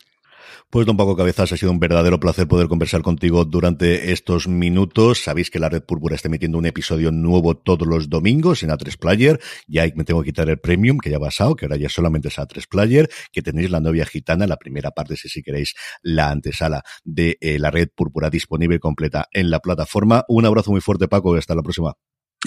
Pues 0.70 0.86
don 0.86 0.98
Paco 0.98 1.16
Cabezas, 1.16 1.52
ha 1.52 1.58
sido 1.58 1.72
un 1.72 1.80
verdadero 1.80 2.20
placer 2.20 2.48
poder 2.48 2.68
conversar 2.68 3.02
contigo 3.02 3.46
durante 3.46 4.12
estos 4.12 4.48
minutos. 4.48 5.24
Sabéis 5.24 5.50
que 5.50 5.60
la 5.60 5.70
Red 5.70 5.84
Púrpura 5.84 6.16
está 6.16 6.28
emitiendo 6.28 6.58
un 6.58 6.66
episodio 6.66 7.12
nuevo 7.12 7.58
todos 7.58 7.88
los 7.88 8.10
domingos 8.10 8.64
en 8.64 8.70
A3 8.70 8.98
Player. 8.98 9.40
Ya 9.68 9.86
me 9.96 10.04
tengo 10.04 10.22
que 10.22 10.30
quitar 10.30 10.50
el 10.50 10.60
premium, 10.60 10.98
que 11.00 11.10
ya 11.10 11.18
ha 11.18 11.20
pasado, 11.20 11.56
que 11.56 11.66
ahora 11.66 11.78
ya 11.78 11.90
solamente 11.90 12.28
es 12.28 12.38
A3 12.38 12.68
Player, 12.70 13.10
que 13.32 13.42
tenéis 13.42 13.72
la 13.72 13.80
novia 13.80 14.06
gitana, 14.06 14.48
la 14.48 14.58
primera 14.58 14.92
parte, 14.92 15.16
si, 15.16 15.30
si 15.30 15.42
queréis, 15.42 15.74
la 16.02 16.30
antesala 16.30 16.84
de 17.04 17.38
eh, 17.42 17.60
la 17.60 17.72
Red 17.72 17.90
Púrpura 17.96 18.30
disponible 18.30 18.80
completa 18.80 19.28
en 19.32 19.50
la 19.50 19.60
plataforma. 19.60 20.26
Un 20.28 20.46
abrazo 20.46 20.72
muy 20.72 20.82
fuerte, 20.82 21.08
Paco, 21.08 21.36
y 21.36 21.40
hasta 21.40 21.56
la 21.56 21.64
próxima. 21.64 21.96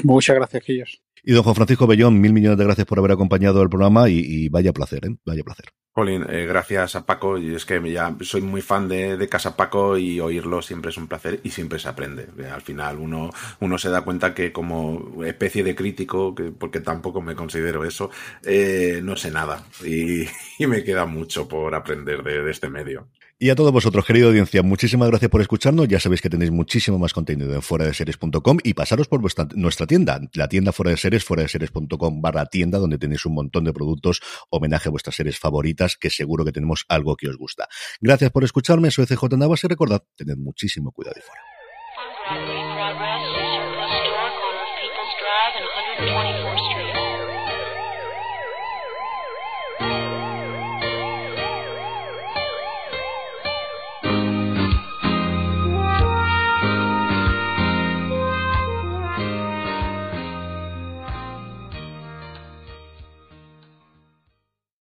Muchas 0.03 0.37
gracias, 0.37 0.63
Quillos. 0.65 1.03
Y 1.23 1.33
don 1.33 1.43
Juan 1.43 1.55
Francisco 1.55 1.87
Bellón, 1.87 2.21
mil 2.21 2.33
millones 2.33 2.59
de 2.59 2.65
gracias 2.65 2.87
por 2.87 2.99
haber 2.99 3.13
acompañado 3.13 3.63
el 3.63 3.69
programa 3.69 4.09
y, 4.09 4.19
y 4.19 4.49
vaya 4.49 4.73
placer, 4.73 5.05
¿eh? 5.07 5.17
Vaya 5.25 5.45
placer. 5.45 5.67
Colin, 5.93 6.25
eh, 6.31 6.47
gracias 6.47 6.97
a 6.97 7.05
Paco. 7.05 7.39
Y 7.39 7.55
es 7.55 7.67
que 7.67 7.81
ya 7.93 8.17
soy 8.23 8.41
muy 8.41 8.63
fan 8.63 8.89
de, 8.89 9.29
Casa 9.29 9.57
Paco 9.57 9.99
y 9.99 10.21
oírlo 10.21 10.63
siempre 10.63 10.91
es 10.91 10.97
un 10.97 11.07
placer 11.07 11.41
y 11.45 11.51
siempre 11.51 11.79
se 11.79 11.89
aprende. 11.89 12.29
Al 12.51 12.63
final 12.63 12.99
uno, 12.99 13.31
uno 13.61 13.79
se 13.79 13.91
da 13.91 14.03
cuenta 14.03 14.35
que 14.35 14.53
como 14.53 15.23
especie 15.25 15.63
de 15.65 15.75
crítico, 15.75 16.35
que, 16.35 16.45
porque 16.45 16.81
tampoco 16.81 17.21
me 17.21 17.35
considero 17.35 17.85
eso, 17.85 18.11
eh, 18.45 19.01
no 19.03 19.17
sé 19.17 19.31
nada 19.31 19.67
y, 19.85 20.27
me 20.67 20.85
queda 20.85 21.05
mucho 21.07 21.49
por 21.49 21.75
aprender 21.75 22.23
de, 22.23 22.43
de 22.43 22.51
este 22.51 22.69
medio. 22.71 23.09
Y 23.43 23.51
a 23.51 23.57
todos 23.57 23.73
vosotros, 23.73 24.07
querida 24.07 24.27
audiencia, 24.29 24.63
muchísimas 24.63 25.09
gracias 25.09 25.29
por 25.29 25.41
escucharnos. 25.41 25.89
Ya 25.89 25.99
sabéis 25.99 26.23
que 26.23 26.31
tenéis 26.31 26.53
muchísimo 26.53 26.97
más 26.97 27.13
contenido 27.13 27.53
en 27.53 27.61
fuera 27.61 27.85
de 27.85 27.93
series.com 27.93 28.59
y 28.63 28.75
pasaros 28.75 29.09
por 29.09 29.21
vuestra, 29.21 29.49
nuestra 29.57 29.85
tienda, 29.85 30.21
la 30.35 30.47
tienda 30.47 30.71
fuera 30.71 30.93
de 30.93 30.97
series, 30.97 31.25
fuera 31.25 31.43
de 31.43 31.49
series.com 31.49 32.23
barra 32.23 32.47
tienda, 32.47 32.79
donde 32.79 32.99
tenéis 32.99 33.27
un 33.27 33.35
montón 33.35 33.65
de 33.65 33.73
productos, 33.73 34.21
homenaje 34.49 34.91
a 34.91 34.93
vuestras 34.93 35.17
series 35.17 35.41
favoritas, 35.41 35.97
que 35.97 36.09
seguro 36.09 36.45
que 36.45 36.53
tenemos 36.53 36.85
algo 36.89 37.17
que 37.17 37.29
os 37.29 37.37
gusta. 37.37 37.67
Gracias 38.01 38.31
por 38.31 38.45
escucharme, 38.45 38.93
soy 38.93 39.07
CJ 39.07 39.37
Navas 39.37 39.65
y 39.65 39.67
recordad, 39.67 40.05
tened 40.15 40.37
muchísimo 40.37 40.93
cuidado 40.93 41.17
y 41.19 41.23
fuera. 41.23 41.43